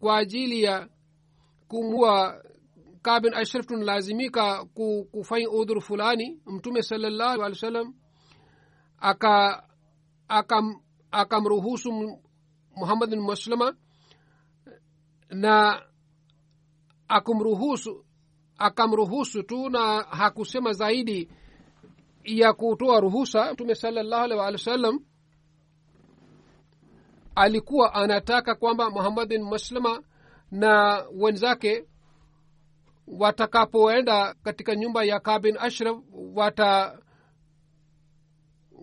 kwa 0.01 0.17
ajili 0.17 0.63
ya 0.63 0.89
kumua 1.69 2.43
kabin 3.03 3.35
ashraf 3.35 3.67
tunalazimika 3.67 4.65
kufanya 5.11 5.51
udhuru 5.51 5.81
fulani 5.81 6.41
mtume 6.47 6.83
salallahu 6.83 7.43
alih 7.43 7.43
wa 7.43 7.55
sallam 7.55 7.95
aka 8.99 9.63
akamruhusu 11.11 11.91
aka 11.91 12.19
muhammad 12.77 13.11
bin 13.11 13.21
maslama 13.21 13.77
na 15.31 15.83
akumruhusu 17.09 18.05
akamruhusu 18.59 19.43
tu 19.43 19.71
na 19.71 20.03
hakusema 20.03 20.73
zaidi 20.73 21.29
ya 22.25 22.53
kutoa 22.53 23.01
ruhusa. 23.01 23.53
Mtume 23.53 23.75
salallahu 23.75 24.25
alih 24.25 24.39
walih 24.39 24.61
wa 24.61 24.65
sallam 24.65 25.01
alikuwa 27.35 27.95
anataka 27.95 28.55
kwamba 28.55 28.91
muhammad 28.91 29.29
bin 29.29 29.43
maslama 29.43 30.03
na 30.51 31.05
wenzake 31.15 31.85
watakapoenda 33.19 34.35
katika 34.43 34.77
nyumba 34.77 35.05
ya 35.05 35.21
kabin 35.21 35.57
ashraf 35.61 35.97
wata 36.35 36.99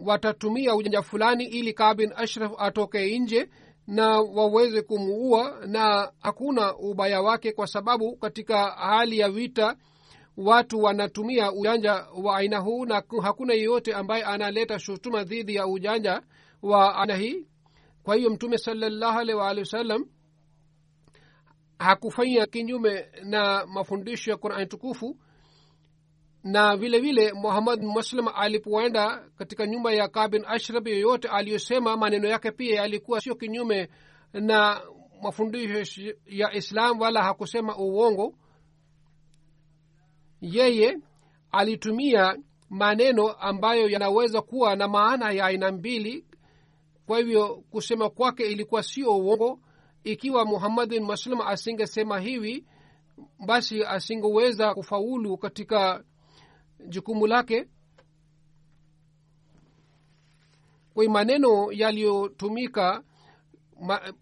watatumia 0.05 0.75
ujanja 0.75 1.01
fulani 1.01 1.43
ili 1.45 1.73
kabin 1.73 2.13
ashraf 2.15 2.51
atoke 2.57 3.19
nje 3.19 3.49
na 3.87 4.21
waweze 4.21 4.81
kumuua 4.81 5.57
na 5.67 6.11
hakuna 6.19 6.75
ubaya 6.77 7.21
wake 7.21 7.51
kwa 7.51 7.67
sababu 7.67 8.15
katika 8.17 8.65
hali 8.65 9.19
ya 9.19 9.29
vita 9.29 9.75
watu 10.37 10.79
wanatumia 10.83 11.51
ujanja 11.51 12.05
wa 12.23 12.37
aina 12.37 12.57
huu 12.57 12.85
na 12.85 13.03
hakuna 13.21 13.53
yeyote 13.53 13.93
ambaye 13.93 14.23
analeta 14.23 14.79
shutuma 14.79 15.23
dhidi 15.23 15.55
ya 15.55 15.67
ujanja 15.67 16.21
wa 16.61 16.95
aina 16.95 17.15
hii. 17.15 17.47
Kwa 18.03 18.15
hiyo 18.15 18.29
mtume 18.29 18.57
salallahu 18.57 19.19
alaihi 19.19 19.39
waalihi 19.39 19.59
wasallam 19.59 20.05
hakufanya 21.79 22.45
kinyume 22.45 23.05
na 23.23 23.65
mafundisho 23.65 24.31
ya 24.31 24.37
qurani 24.37 24.65
tukufu. 24.65 25.17
Na 26.43 26.77
vile 26.77 26.99
vile 26.99 27.33
muhammad 27.33 27.83
muslim 27.83 28.27
alipoenda 28.35 29.29
katika 29.37 29.67
nyumba 29.67 29.93
ya 29.93 30.07
kabin 30.07 30.45
ashrab 30.47 30.87
yoyote 30.87 31.27
aliyosema 31.27 31.97
maneno 31.97 32.27
yake 32.27 32.51
pia 32.51 32.75
yalikuwa 32.75 33.21
sio 33.21 33.35
kinyume 33.35 33.89
na 34.33 34.81
mafundisho 35.23 36.13
ya 36.25 36.53
islam 36.53 36.99
wala 37.01 37.23
hakusema 37.23 37.77
uongo. 37.77 38.33
Yeye 40.41 40.97
alitumia 41.51 42.37
maneno 42.69 43.29
ambayo 43.31 43.89
yanaweza 43.89 44.41
kuwa 44.41 44.75
na 44.75 44.87
maana 44.87 45.31
ya 45.31 45.45
aina 45.45 45.71
mbili. 45.71 46.25
Kwa 47.05 47.17
hivyo 47.17 47.63
kusema 47.71 48.09
kwake 48.09 48.43
ilikuwa 48.43 48.83
sio 48.83 49.17
uongo 49.17 49.59
ikiwa 50.03 50.45
muhammadin 50.45 51.03
muslim 51.03 51.41
asingesema 51.41 52.19
hivi 52.19 52.65
basi 53.45 53.83
asingeweza 53.83 54.73
kufaulu 54.73 55.37
katika 55.37 56.03
jukumu 56.87 57.27
lake. 57.27 57.67
Kwa 60.93 61.05
maneno 61.09 61.71
yaliyotumika 61.71 63.03
ma, 63.81 64.13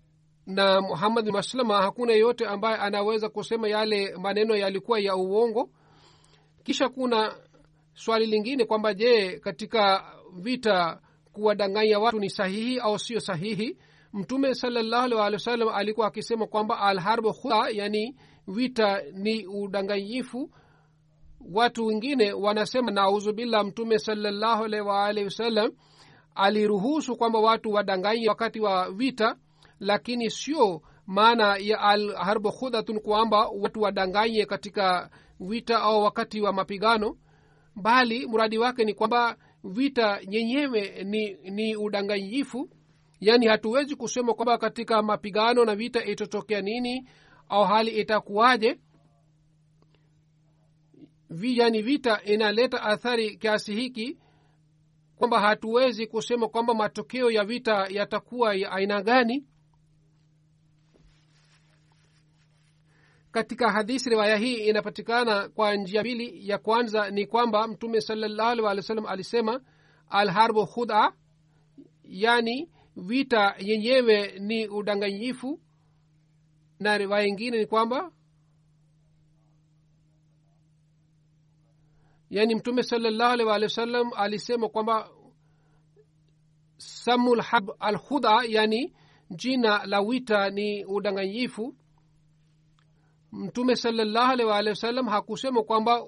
na 0.45 0.81
muhammad 0.81 1.29
maslama 1.29 1.81
hakuna 1.81 2.11
yeyote 2.13 2.45
ambaye 2.45 2.77
anaweza 2.77 3.29
kusema 3.29 3.67
yale 3.67 4.15
maneno 4.17 4.55
yalikuwa 4.55 4.99
ya 4.99 5.15
uongo. 5.15 5.69
Kisha 6.63 6.89
kuna 6.89 7.35
swali 7.93 8.25
lingine 8.25 8.65
kwamba 8.65 8.93
je 8.93 9.39
katika 9.39 10.11
vita 10.35 11.01
kuwadanganya 11.33 11.99
watu 11.99 12.19
ni 12.19 12.29
sahihi 12.29 12.79
au 12.79 12.99
sio 12.99 13.19
sahihi 13.19 13.77
mtume 14.15 14.53
salallahu 14.55 15.03
alih 15.03 15.17
walih 15.17 15.33
wa 15.35 15.39
sallam 15.39 15.69
alikuwa 15.69 16.07
akisema 16.07 16.47
kwamba 16.47 16.79
alharbu 16.79 17.33
khuda 17.33 17.69
yani 17.71 18.15
vita 18.47 19.01
ni 19.13 19.45
udanganyifu. 19.47 20.51
Watu 21.53 21.85
wengine 21.85 22.33
wanasema 22.33 22.91
nauzubillah 22.91 23.65
mtume 23.65 23.99
salallahu 23.99 24.63
alaihi 24.63 24.87
waalihi 24.87 25.25
wasallam 25.25 25.71
aliruhusu 26.35 27.15
kwamba 27.15 27.39
watu 27.39 27.71
wadanganye 27.71 28.29
wakati 28.29 28.59
wa 28.59 28.91
vita 28.91 29.35
lakini 29.79 30.29
sio 30.29 30.81
maana 31.07 31.57
ya 31.57 31.79
alharbu 31.79 32.51
khudatun 32.51 32.99
kwamba 32.99 33.47
watu 33.47 33.81
wadanganye 33.81 34.45
katika 34.45 35.09
vita 35.39 35.81
au 35.81 36.03
wakati 36.03 36.41
wa 36.41 36.53
mapigano 36.53 37.17
bali 37.75 38.27
mradi 38.27 38.57
wake 38.57 38.83
ni 38.85 38.93
kwamba 38.93 39.37
vita 39.63 40.19
yenyewe 40.29 41.03
ni, 41.03 41.33
ni 41.51 41.75
udanganyifu 41.75 42.69
yaani 43.25 43.47
hatuwezi 43.47 43.95
kusema 43.95 44.33
kwamba 44.33 44.57
katika 44.57 45.01
mapigano 45.01 45.65
na 45.65 45.75
vita 45.75 46.05
itatokea 46.05 46.61
nini 46.61 47.09
au 47.49 47.63
hali 47.63 47.91
itakuwaje. 47.91 48.79
Yani 51.41 51.81
vita 51.81 52.21
inaleta 52.23 52.83
athari 52.83 53.37
kiasi 53.37 53.75
hiki 53.75 54.17
kwamba 55.15 55.39
hatuwezi 55.39 56.07
kusema 56.07 56.47
kwamba 56.47 56.73
matokeo 56.73 57.31
ya 57.31 57.43
vita 57.45 57.87
yatakuwa 57.89 58.55
ya 58.55 58.71
aina 58.71 59.01
gani. 59.01 59.45
Katika 63.31 63.71
hadisi 63.71 64.09
riwaya 64.09 64.37
hii 64.37 64.55
inapatikana 64.55 65.49
kwa 65.49 65.75
njia 65.75 66.01
mbili. 66.01 66.49
Ya 66.49 66.57
kwanza 66.57 67.09
ni 67.11 67.25
kwamba 67.25 67.67
mtume 67.67 68.01
salallahu 68.01 68.49
alih 68.51 68.65
wa 68.65 68.81
sallam 68.81 69.05
alisema 69.05 69.61
alharbu 70.09 70.67
khuda 70.67 71.13
yani 72.03 72.69
vita 72.95 73.55
yenyewe 73.59 74.39
ni 74.39 74.67
udanganyifu 74.67 75.59
na 76.79 76.97
riwaya 76.97 77.27
ingine 77.27 77.57
ni 77.57 77.65
kwamba 77.65 78.11
yaani 82.29 82.55
mtume 82.55 82.83
salallahu 82.83 83.33
alih 83.33 83.47
wa 83.47 83.53
wasallam 83.53 84.11
alisema 84.15 84.69
kwamba 84.69 85.09
samul 86.77 87.41
hab 87.41 87.69
yani 88.49 88.93
jina 89.29 89.85
la 89.85 90.01
wita 90.01 90.49
ni 90.49 90.85
udanganyifu. 90.85 91.75
Mtume 93.31 93.75
salallahu 93.75 94.31
alih 94.31 94.47
walih 94.47 94.69
wasallam 94.69 95.07
hakusema 95.07 95.63
kwamba 95.63 96.05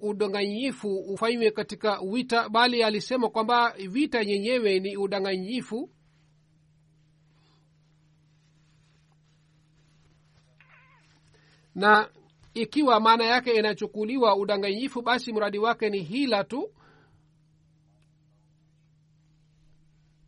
udanganyifu 0.00 0.96
ufanywe 0.98 1.50
katika 1.50 2.00
wita 2.00 2.48
bali 2.48 2.82
alisema 2.82 3.28
kwamba 3.28 3.74
vita 3.88 4.20
yenyewe 4.20 4.80
ni 4.80 4.96
udanganyifu. 4.96 5.90
Na 11.74 12.10
ikiwa 12.54 13.00
maana 13.00 13.24
yake 13.24 13.50
inachukuliwa 13.52 14.36
udanganyifu 14.36 15.02
basi 15.02 15.32
mradi 15.32 15.58
wake 15.58 15.90
ni 15.90 16.02
hila 16.02 16.44
tu. 16.44 16.70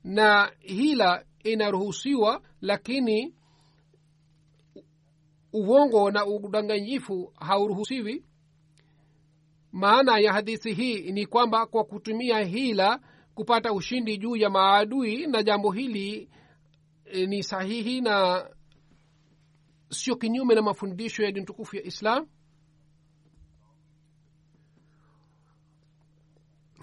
Na 0.04 0.52
hila 0.60 1.24
inaruhusiwa 1.44 2.42
lakini 2.60 3.34
uongo 5.52 6.10
na 6.10 6.26
udanganyifu 6.26 7.32
hauruhusiwi 7.40 8.24
maana 9.72 10.18
ya 10.18 10.32
hadithi 10.32 10.74
hii 10.74 11.12
ni 11.12 11.26
kwamba 11.26 11.66
kwa 11.66 11.84
kutumia 11.84 12.38
hila 12.40 13.00
kupata 13.34 13.72
ushindi 13.72 14.18
juu 14.18 14.36
ya 14.36 14.50
maadui 14.50 15.26
na 15.26 15.42
jambo 15.42 15.70
hili 15.72 16.30
e, 17.04 17.26
ni 17.26 17.42
sahihi 17.42 18.00
na 18.00 18.46
sio 19.90 20.16
kinyume 20.16 20.54
na 20.54 20.62
mafundisho 20.62 21.22
ya 21.22 21.32
dini 21.32 21.46
tukufu 21.46 21.76
ya 21.76 21.82
islam. 21.82 22.26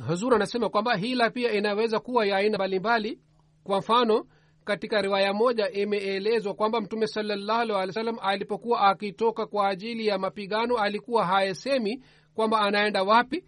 Hazur 0.07 0.35
anasema 0.35 0.69
kwamba 0.69 0.95
hila 0.95 1.29
pia 1.29 1.51
inaweza 1.51 1.99
kuwa 1.99 2.25
ya 2.25 2.37
aina 2.37 2.57
mbalimbali. 2.57 3.19
Kwa 3.63 3.79
mfano 3.79 4.25
katika 4.63 5.01
riwaya 5.01 5.33
moja 5.33 5.69
imeelezwa 5.71 6.53
kwamba 6.53 6.81
mtume 6.81 7.07
salallahu 7.07 7.61
alih 7.61 7.73
wa 7.75 7.79
wasallam 7.81 8.17
alipokuwa 8.21 8.81
akitoka 8.81 9.45
kwa 9.45 9.67
ajili 9.69 10.07
ya 10.07 10.17
mapigano 10.17 10.77
alikuwa 10.77 11.25
hayesemi 11.25 12.03
kwamba 12.35 12.59
anaenda 12.61 13.03
wapi. 13.03 13.43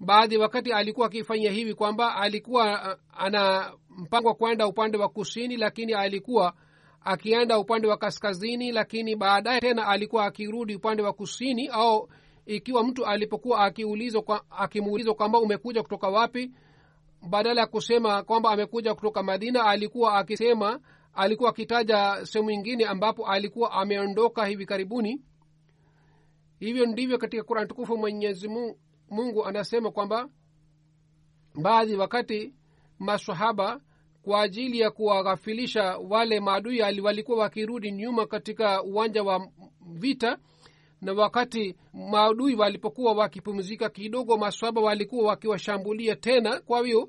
Baadhi 0.00 0.36
wakati 0.36 0.72
alikuwa 0.72 1.06
akifanya 1.06 1.50
hivi 1.50 1.74
kwamba 1.74 2.16
alikuwa 2.16 2.98
ana 3.16 3.72
mpango 3.88 4.34
kwenda 4.34 4.66
upande 4.66 4.98
wa 4.98 5.08
kusini 5.08 5.56
lakini 5.56 5.94
alikuwa 5.94 6.52
akienda 7.04 7.58
upande 7.58 7.88
wa 7.88 7.96
kaskazini 7.96 8.72
lakini 8.72 9.16
baadaye 9.16 9.60
tena 9.60 9.86
alikuwa 9.88 10.24
akirudi 10.26 10.74
upande 10.74 11.02
wa 11.02 11.12
kusini 11.12 11.68
au 11.68 12.08
ikiwa 12.46 12.84
mtu 12.84 13.06
alipokuwa 13.06 13.60
akiulizwa 13.64 14.22
kwa, 14.22 14.44
akimuulizwa 14.50 15.14
kwamba 15.14 15.38
umekuja 15.40 15.82
kutoka 15.82 16.08
wapi 16.08 16.50
badala 17.30 17.60
ya 17.60 17.66
kusema 17.66 18.22
kwamba 18.22 18.50
amekuja 18.50 18.94
kutoka 18.94 19.22
madina 19.22 19.64
alikuwa 19.64 20.14
akisema 20.14 20.80
alikuwa 21.14 21.50
akitaja 21.50 22.26
sehemu 22.26 22.50
ingine 22.50 22.84
ambapo 22.86 23.26
alikuwa 23.26 23.72
ameondoka 23.72 24.46
hivi 24.46 24.66
karibuni 24.66 25.20
hivyo 26.60 26.86
ndivyo 26.86 27.18
katika 27.18 27.42
kurani 27.42 27.68
tukufu 27.68 27.96
mwenyezi 27.98 28.48
mungu, 29.10 29.44
anasema 29.46 29.90
kwamba 29.90 30.28
baadhi 31.62 31.96
wakati 31.96 32.54
masahaba 32.98 33.80
kwa 34.22 34.42
ajili 34.42 34.80
ya 34.80 34.90
kuwaghafilisha 34.90 35.98
wale 35.98 36.40
maadui 36.40 37.00
walikuwa 37.00 37.38
wakirudi 37.38 37.92
nyuma 37.92 38.26
katika 38.26 38.82
uwanja 38.82 39.22
wa 39.22 39.48
vita 39.86 40.38
na 41.00 41.12
wakati 41.12 41.76
maadui 41.92 42.54
walipokuwa 42.54 43.12
wakipumzika 43.12 43.88
kidogo 43.90 44.36
maswaba 44.36 44.80
walikuwa 44.80 45.28
wakiwashambulia 45.28 46.16
tena. 46.16 46.60
Kwa 46.60 46.86
hiyo 46.86 47.08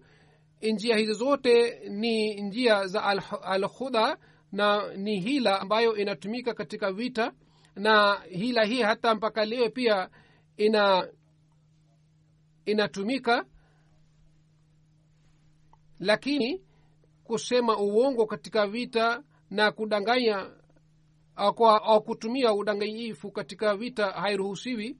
njia 0.62 0.98
hizo 0.98 1.14
zote 1.14 1.80
ni 1.90 2.42
njia 2.42 2.88
za 2.88 3.04
alkhudha 3.44 4.06
al 4.12 4.18
na 4.52 4.94
ni 4.96 5.20
hila 5.20 5.62
ambayo 5.62 5.96
inatumika 5.98 6.54
katika 6.54 6.92
vita 6.92 7.32
na 7.76 8.16
hila 8.30 8.64
hii 8.64 8.82
hata 8.82 9.16
mpaka 9.16 9.46
leo 9.46 9.70
pia 9.70 10.10
ina 10.58 11.08
inatumika. 12.66 13.46
Lakini 16.00 16.64
kusema 17.24 17.78
uongo 17.78 18.26
katika 18.26 18.68
vita 18.68 19.24
na 19.50 19.72
kudanganya 19.72 20.50
au, 21.36 22.04
kutumia 22.04 22.54
udanganyifu 22.54 23.32
katika 23.32 23.76
vita 23.78 24.12
hairuhusiwi. 24.12 24.98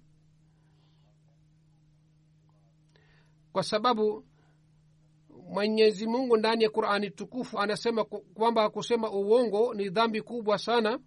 Kwa 3.52 3.64
sababu 3.64 4.26
mwenyezi 5.50 6.08
mungu 6.08 6.38
ndani 6.38 6.64
ya 6.64 6.70
qurani 6.70 7.10
tukufu 7.12 7.60
anasema 7.60 8.04
kwamba 8.06 8.70
kusema 8.70 9.12
uongo 9.12 9.74
ni 9.74 9.90
dhambi 9.90 10.22
kubwa 10.22 10.58
sana 10.58 11.00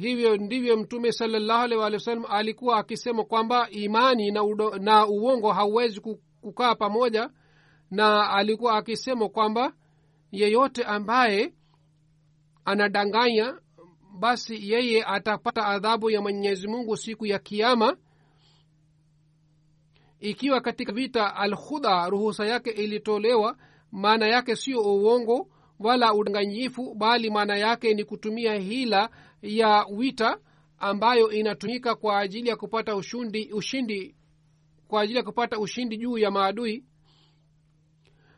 hivyo 0.00 0.36
ndivyo 0.36 0.76
mtume 0.76 1.12
salallahu 1.12 1.62
alaihi 1.62 1.80
waalihi 1.80 2.00
wasallam 2.00 2.24
alikuwa 2.28 2.78
akisema 2.78 3.24
kwamba 3.24 3.70
imani 3.70 4.30
na, 4.30 4.44
udo, 4.44 4.70
na 4.78 5.06
uongo 5.06 5.52
hauwezi 5.52 6.00
kukaa 6.40 6.74
pamoja 6.74 7.30
na 7.90 8.30
alikuwa 8.30 8.76
akisema 8.76 9.28
kwamba 9.28 9.72
yeyote 10.32 10.84
ambaye 10.84 11.54
anadanganya 12.64 13.58
basi 14.18 14.70
yeye 14.72 15.04
atapata 15.04 15.66
adhabu 15.66 16.10
ya 16.10 16.20
mwenyezi 16.20 16.68
mungu 16.68 16.96
siku 16.96 17.26
ya 17.26 17.38
kiama 17.38 17.96
ikiwa 20.20 20.60
katika 20.60 20.92
vita 20.92 21.36
alkhudha 21.36 22.08
ruhusa 22.08 22.46
yake 22.46 22.70
ilitolewa 22.70 23.56
maana 23.92 24.26
yake 24.26 24.56
sio 24.56 24.80
uongo 24.80 25.48
wala 25.78 26.14
udanganyifu 26.14 26.94
bali 26.94 27.30
maana 27.30 27.56
yake 27.56 27.94
ni 27.94 28.04
kutumia 28.04 28.54
hila 28.54 29.10
ya 29.42 29.86
wita 29.90 30.38
ambayo 30.78 31.30
inatumika 31.30 31.94
kwa 31.94 32.18
ajili 32.20 32.48
ya 32.48 32.56
kupata 32.56 32.96
ushundi, 32.96 33.52
ushindi 33.52 34.16
kwa 34.88 35.02
ajili 35.02 35.18
ya 35.18 35.24
kupata 35.24 35.58
ushindi 35.58 35.96
juu 35.96 36.18
ya 36.18 36.30
maadui. 36.30 36.84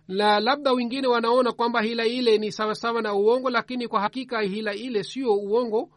Na 0.08 0.40
labda 0.40 0.72
wengine 0.72 1.06
wanaona 1.06 1.52
kwamba 1.52 1.82
hila 1.82 2.06
ile 2.06 2.38
ni 2.38 2.52
sawasawa 2.52 3.02
na 3.02 3.14
uongo 3.14 3.50
lakini 3.50 3.88
kwa 3.88 4.00
hakika 4.00 4.40
hila 4.40 4.74
ile 4.74 5.04
sio 5.04 5.34
uongo. 5.34 5.90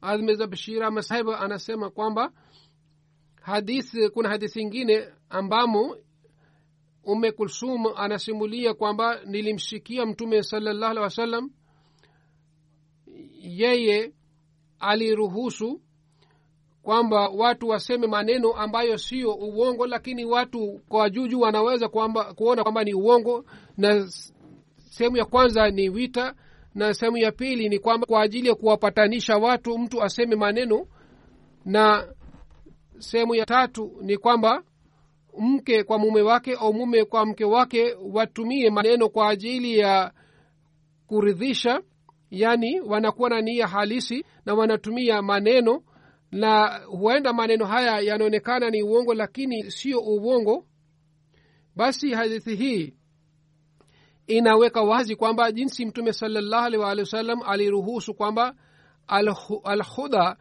Azmezabshira 0.00 0.90
masahib 0.90 1.28
anasema 1.30 1.90
kwamba 1.90 2.32
hadith 3.42 4.10
kuna 4.12 4.28
hadithi 4.28 4.60
ingine 4.60 5.08
ambamo 5.28 5.96
ume 7.04 7.32
kulsum 7.32 7.86
anasimulia 7.96 8.74
kwamba 8.74 9.20
nilimsikia 9.24 10.06
mtume 10.06 10.42
salallahu 10.42 10.90
alih 10.90 11.02
wasallam 11.02 11.50
yeye 13.46 14.12
aliruhusu 14.80 15.80
kwamba 16.82 17.28
watu 17.28 17.68
waseme 17.68 18.06
maneno 18.06 18.52
ambayo 18.52 18.98
sio 18.98 19.34
uongo 19.34 19.86
lakini 19.86 20.24
watu 20.24 20.80
kwa 20.88 21.10
juju 21.10 21.40
wanaweza 21.40 21.88
kwamba, 21.88 22.34
kuona 22.34 22.62
kwamba 22.62 22.84
ni 22.84 22.94
uongo. 22.94 23.44
Na 23.76 24.06
sehemu 24.78 25.16
ya 25.16 25.24
kwanza 25.24 25.70
ni 25.70 25.88
wita 25.88 26.34
na 26.74 26.94
sehemu 26.94 27.16
ya 27.16 27.32
pili 27.32 27.68
ni 27.68 27.78
kwamba 27.78 28.06
kwa 28.06 28.22
ajili 28.22 28.48
ya 28.48 28.54
kuwapatanisha 28.54 29.36
watu 29.36 29.78
mtu 29.78 30.02
aseme 30.02 30.36
maneno. 30.36 30.86
Na 31.64 32.08
sehemu 32.98 33.34
ya 33.34 33.46
tatu 33.46 33.92
ni 34.02 34.16
kwamba 34.16 34.62
mke 35.38 35.84
kwa 35.84 35.98
mume 35.98 36.22
wake 36.22 36.54
au 36.54 36.74
mume 36.74 37.04
kwa 37.04 37.26
mke 37.26 37.44
wake 37.44 37.96
watumie 38.12 38.70
maneno 38.70 39.08
kwa 39.08 39.28
ajili 39.28 39.78
ya 39.78 40.12
kuridhisha 41.06 41.80
yaani 42.30 42.80
wanakuwa 42.80 43.30
na 43.30 43.40
nia 43.40 43.66
halisi 43.66 44.24
na 44.46 44.54
wanatumia 44.54 45.22
maneno 45.22 45.82
na 46.32 46.78
huenda 46.78 47.32
maneno 47.32 47.66
haya 47.66 48.00
yanaonekana 48.00 48.70
ni 48.70 48.82
uongo 48.82 49.14
lakini 49.14 49.70
sio 49.70 50.00
uongo 50.00 50.66
basi 51.76 52.10
hadithi 52.10 52.56
hii 52.56 52.94
inaweka 54.26 54.82
wazi 54.82 55.16
kwamba 55.16 55.52
jinsi 55.52 55.86
mtume 55.86 56.12
salallahu 56.12 56.64
alih 56.66 56.80
waalihi 56.80 57.04
wasallam 57.04 57.42
aliruhusu 57.46 58.14
kwamba 58.14 58.54
alhudha 59.64 60.36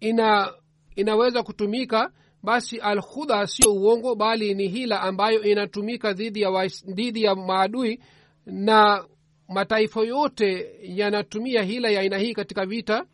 ina 0.00 0.52
inaweza 0.96 1.42
kutumika 1.42 2.10
basi 2.42 2.78
alhudha 2.78 3.46
sio 3.46 3.72
uongo 3.72 4.14
bali 4.14 4.54
ni 4.54 4.68
hila 4.68 5.00
ambayo 5.00 5.42
inatumika 5.42 6.12
dhidi 6.12 6.40
ya, 6.40 6.68
dhidi 6.86 7.22
ya 7.22 7.34
maadui 7.34 8.00
na 8.46 9.04
mataifa 9.48 10.00
yote 10.00 10.70
yanatumia 10.82 11.62
hila 11.62 11.88
ya 11.90 12.00
aina 12.00 12.18
hii 12.18 12.34
katika 12.34 12.66
vita. 12.66 13.06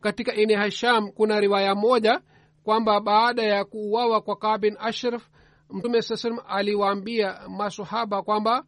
Katika 0.00 0.34
ine 0.34 0.54
hasham 0.54 1.10
kuna 1.12 1.40
riwaya 1.40 1.74
moja 1.74 2.20
kwamba 2.64 3.00
baada 3.00 3.42
ya 3.42 3.64
kuuawa 3.64 4.20
kwa 4.20 4.36
kabin 4.36 4.76
ashraf 4.78 5.28
mtume 5.70 6.02
saa 6.02 6.16
salam 6.16 6.38
aliwaambia 6.48 7.48
masohaba 7.48 8.22
kwamba 8.22 8.64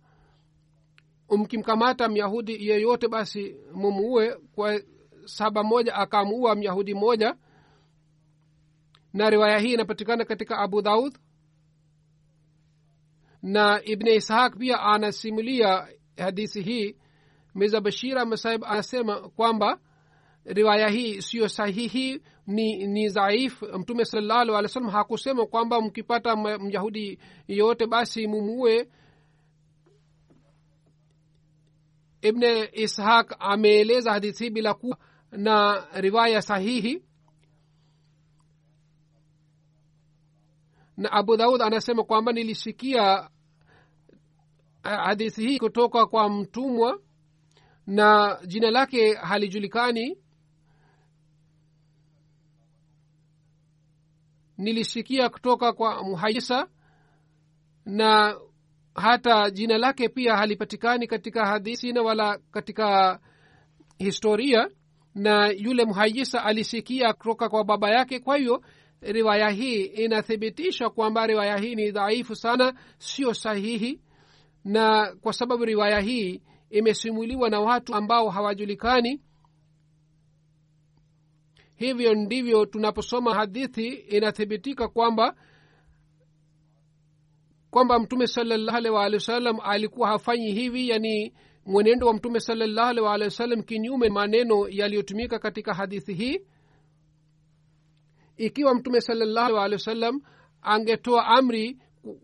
mkimkamata 1.30 2.08
myahudi 2.08 2.68
yeyote 2.68 3.08
basi 3.08 3.56
mumuue 3.74 4.36
kwa 4.54 4.80
saba 5.24 5.62
moja 5.62 5.94
akamuua 5.94 6.54
myahudi 6.54 6.94
moja. 6.94 7.36
Na 9.12 9.30
riwaya 9.30 9.58
hii 9.58 9.72
inapatikana 9.72 10.24
katika 10.24 10.58
abu 10.58 10.82
daud. 10.82 11.18
Na 13.42 13.80
ibne 13.84 14.14
ishaq 14.14 14.56
pia 14.58 14.80
anasimulia 14.82 15.88
hadithi 16.16 16.62
hii 16.62 16.96
mirza 17.54 17.80
bashira 17.80 18.24
masaib 18.24 18.64
anasema 18.64 19.28
kwamba 19.28 19.80
riwaya 20.44 20.88
hii 20.88 21.22
siyo 21.22 21.48
sahihi 21.48 22.22
ni 22.46 22.86
ni 22.86 23.08
dhaif 23.08 23.62
mtume 23.62 24.04
salallahu 24.04 24.40
alih 24.40 24.52
wa 24.54 24.68
sallam 24.68 24.90
hakusema 24.90 25.46
kwamba 25.46 25.80
mkipata 25.80 26.36
myahudi 26.58 27.18
yoyote 27.48 27.86
basi 27.86 28.26
mumuue 28.26 28.88
ibne 32.22 32.64
ishaq 32.72 33.32
ameeleza 33.38 34.12
hadithi 34.12 34.44
hii 34.44 34.50
bila 34.50 34.74
kuwa 34.74 34.98
na 35.32 35.86
riwaya 36.00 36.42
sahihi. 36.42 37.02
Na 40.96 41.12
abu 41.12 41.36
daud 41.36 41.62
anasema 41.62 42.04
kwamba 42.04 42.32
nilisikia 42.32 43.30
hadithi 44.86 45.48
hii 45.48 45.58
kutoka 45.58 46.06
kwa 46.06 46.28
mtumwa 46.28 47.00
na 47.86 48.38
jina 48.46 48.70
lake 48.70 49.14
halijulikani. 49.14 50.18
Nilisikia 54.58 55.28
kutoka 55.28 55.72
kwa 55.72 56.02
muhaisa 56.04 56.68
na 57.84 58.36
hata 58.94 59.50
jina 59.50 59.78
lake 59.78 60.08
pia 60.08 60.36
halipatikani 60.36 61.06
katika 61.06 61.46
hadithi 61.46 61.92
na 61.92 62.02
wala 62.02 62.38
katika 62.50 63.20
historia 63.98 64.70
na 65.14 65.48
yule 65.48 65.84
muhaisa 65.84 66.44
alisikia 66.44 67.12
kutoka 67.12 67.48
kwa 67.48 67.64
baba 67.64 67.90
yake. 67.90 68.20
Kwa 68.20 68.36
hiyo 68.36 68.62
riwaya 69.00 69.48
hii 69.50 69.82
inathibitisha 69.84 70.90
kwamba 70.90 71.26
riwaya 71.26 71.56
hii 71.58 71.74
ni 71.74 71.90
dhaifu 71.90 72.36
sana 72.36 72.74
sio 72.98 73.34
sahihi 73.34 74.00
na 74.66 75.16
kwa 75.20 75.32
sababu 75.32 75.64
riwaya 75.64 76.00
hii 76.00 76.42
imesimuliwa 76.70 77.50
na 77.50 77.60
watu 77.60 77.94
ambao 77.94 78.30
hawajulikani 78.30 79.20
hivyo 81.74 82.14
ndivyo 82.14 82.66
tunaposoma 82.66 83.34
hadithi 83.34 83.88
inathibitika 83.88 84.88
kwamba 84.88 85.36
kwamba 87.70 87.98
mtume 87.98 88.26
salallahu 88.26 88.94
wasallam 89.14 89.56
alikuwa 89.62 90.08
hafanyi 90.08 90.52
hivi 90.52 90.88
yani 90.88 91.34
mwenendo 91.66 92.06
wa 92.06 92.14
mtume 92.14 92.40
salallahu 92.40 93.04
waalihi 93.04 93.24
wasallam 93.24 93.62
kinyume 93.62 94.08
maneno 94.08 94.68
yaliyotumika 94.68 95.38
katika 95.38 95.74
hadithi 95.74 96.14
hii. 96.14 96.40
Ikiwa 98.36 98.74
mtume 98.74 99.00
salallahu 99.00 99.54
wasallam 99.54 100.20
angetoa 100.62 101.26
amri 101.26 101.78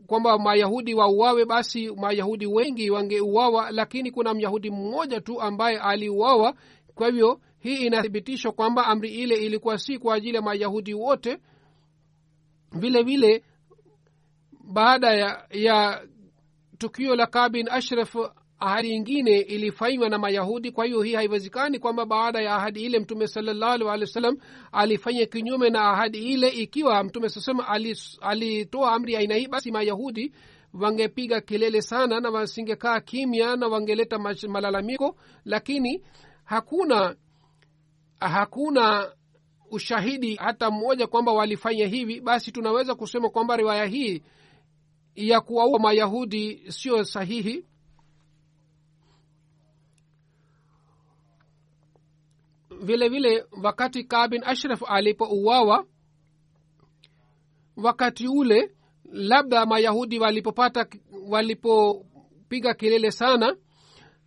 kwamba 0.06 0.38
mayahudi 0.38 0.94
wauawe 0.94 1.44
basi 1.44 1.90
mayahudi 1.90 2.46
wengi 2.46 2.90
wangeuawa 2.90 3.70
lakini 3.70 4.10
kuna 4.10 4.34
myahudi 4.34 4.70
mmoja 4.70 5.20
tu 5.20 5.40
ambaye 5.40 5.78
aliuawa. 5.78 6.54
Kwa 6.94 7.06
hivyo 7.06 7.40
hii 7.58 7.86
inathibitishwa 7.86 8.52
kwamba 8.52 8.86
amri 8.86 9.10
ile 9.10 9.34
ilikuwa 9.34 9.78
si 9.78 9.98
kwa 9.98 10.14
ajili 10.14 10.36
ya 10.36 10.42
mayahudi 10.42 10.94
wote. 10.94 11.38
Vile 12.72 13.02
vile 13.02 13.44
baada 14.64 15.10
ya, 15.14 15.46
ya 15.50 16.06
tukio 16.78 17.16
la 17.16 17.26
kabin 17.26 17.68
ashraf 17.70 18.16
ahadi 18.62 18.94
ingine 18.94 19.38
ilifanywa 19.38 20.08
na 20.08 20.18
mayahudi 20.18 20.72
kwa 20.72 20.84
hiyo 20.84 21.02
hii 21.02 21.14
haiwezekani 21.14 21.78
kwamba 21.78 22.06
baada 22.06 22.40
ya 22.40 22.54
ahadi 22.56 22.84
ile 22.84 22.98
mtume 22.98 23.26
salallahu 23.26 23.86
walih 23.86 24.08
wa 24.16 24.34
alifanya 24.72 25.26
kinyume 25.26 25.70
na 25.70 25.90
ahadi 25.90 26.18
ile. 26.18 26.48
Ikiwa 26.48 27.04
mtume 27.04 27.28
sasema 27.28 27.68
alitoa 27.68 28.22
alitoa 28.22 28.92
amri 28.92 29.16
aina 29.16 29.34
hii 29.34 29.46
basi 29.48 29.70
mayahudi 29.72 30.32
wangepiga 30.74 31.40
kelele 31.40 31.82
sana 31.82 32.20
na 32.20 32.30
wasingekaa 32.30 33.00
kimya 33.00 33.56
na 33.56 33.68
wangeleta 33.68 34.18
malalamiko. 34.48 35.16
Lakini 35.44 36.02
hakuna 36.44 37.16
hakuna 38.20 39.12
ushahidi 39.70 40.34
hata 40.34 40.70
mmoja 40.70 41.06
kwamba 41.06 41.32
walifanya 41.32 41.86
hivi. 41.86 42.20
Basi 42.20 42.52
tunaweza 42.52 42.94
kusema 42.94 43.30
kwamba 43.30 43.56
riwaya 43.56 43.86
hii 43.86 44.22
ya 45.14 45.40
kuwaua 45.40 45.78
mayahudi 45.78 46.62
sio 46.68 47.04
sahihi 47.04 47.64
vile 52.82 53.08
vile 53.08 53.44
wakati 53.62 54.04
kabin 54.04 54.42
ashraf 54.44 54.82
alipouawa 54.86 55.86
wakati 57.76 58.28
ule 58.28 58.70
labda 59.12 59.66
mayahudi 59.66 60.18
walipopata 60.18 60.86
walipopiga 61.28 62.74
kelele 62.74 63.10
sana 63.10 63.56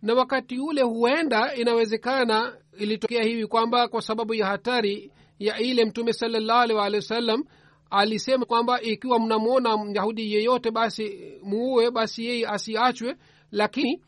na 0.02 0.14
wakati 0.14 0.58
ule 0.58 0.82
huenda 0.82 1.54
inawezekana 1.54 2.56
ilitokea 2.78 3.22
hivi 3.22 3.46
kwamba 3.46 3.88
kwa 3.88 4.02
sababu 4.02 4.34
ya 4.34 4.46
hatari 4.46 5.12
ya 5.38 5.58
ile 5.58 5.84
mtume 5.84 6.12
salallahu 6.12 6.60
alih 6.60 6.76
walihi 6.76 6.96
wasallam 6.96 7.44
alisema 7.90 8.44
kwamba 8.46 8.80
ikiwa 8.80 9.20
mnamwona 9.20 9.84
myahudi 9.84 10.32
yeyote 10.34 10.70
basi 10.70 11.32
muue 11.42 11.90
basi 11.90 12.24
yeye 12.26 12.46
asiachwe 12.46 13.16
lakini 13.50 14.02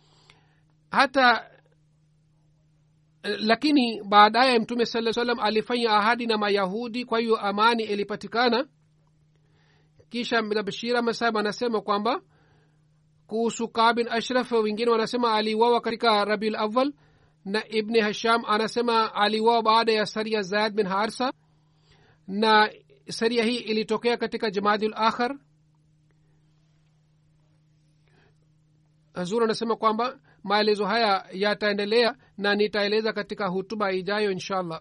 hata 0.91 1.51
lakini 3.23 4.03
baadaye 4.03 4.59
mtume 4.59 4.87
saa 4.87 5.13
salam 5.13 5.41
alifanya 5.41 5.91
ahadi 5.91 6.27
na 6.27 6.39
mayahudi 6.39 7.05
kwa 7.05 7.19
hiyo 7.19 7.37
amani 7.37 7.83
ilipatikana 7.83 8.67
kisha 10.11 10.43
bashira 10.43 11.03
masab 11.03 11.37
anasema 11.37 11.81
kwamba 11.81 12.21
kuhusu 13.27 13.69
kabin 13.69 14.09
ashraf 14.09 14.53
wengine 14.53 14.91
wanasema 14.91 15.35
aliuawa 15.35 15.81
katika 15.81 16.25
rabiul 16.25 16.57
awal 16.57 16.93
na 17.45 17.69
ibni 17.69 18.01
hasham 18.01 18.43
anasema 18.47 19.15
aliuawa 19.15 19.63
baada 19.63 19.93
ya 19.93 20.07
saria 20.07 20.43
zaid 20.43 20.75
bin 20.75 20.87
harsa 20.87 21.33
na 22.27 22.71
saria 23.09 23.45
hii 23.45 23.57
ilitokea 23.57 24.17
katika 24.17 24.51
jamaadul 24.51 24.93
akhar 24.97 25.39
hazur 29.15 29.45
anasema 29.45 29.77
kwamba 29.77 30.19
maelezo 30.45 30.87
haya 30.87 31.25
yataendelea 31.33 32.15
na 32.39 32.55
nitaeleza 32.55 33.13
katika 33.13 33.47
hutuba 33.47 33.93
ijayo 33.93 34.31
inshallah 34.31 34.81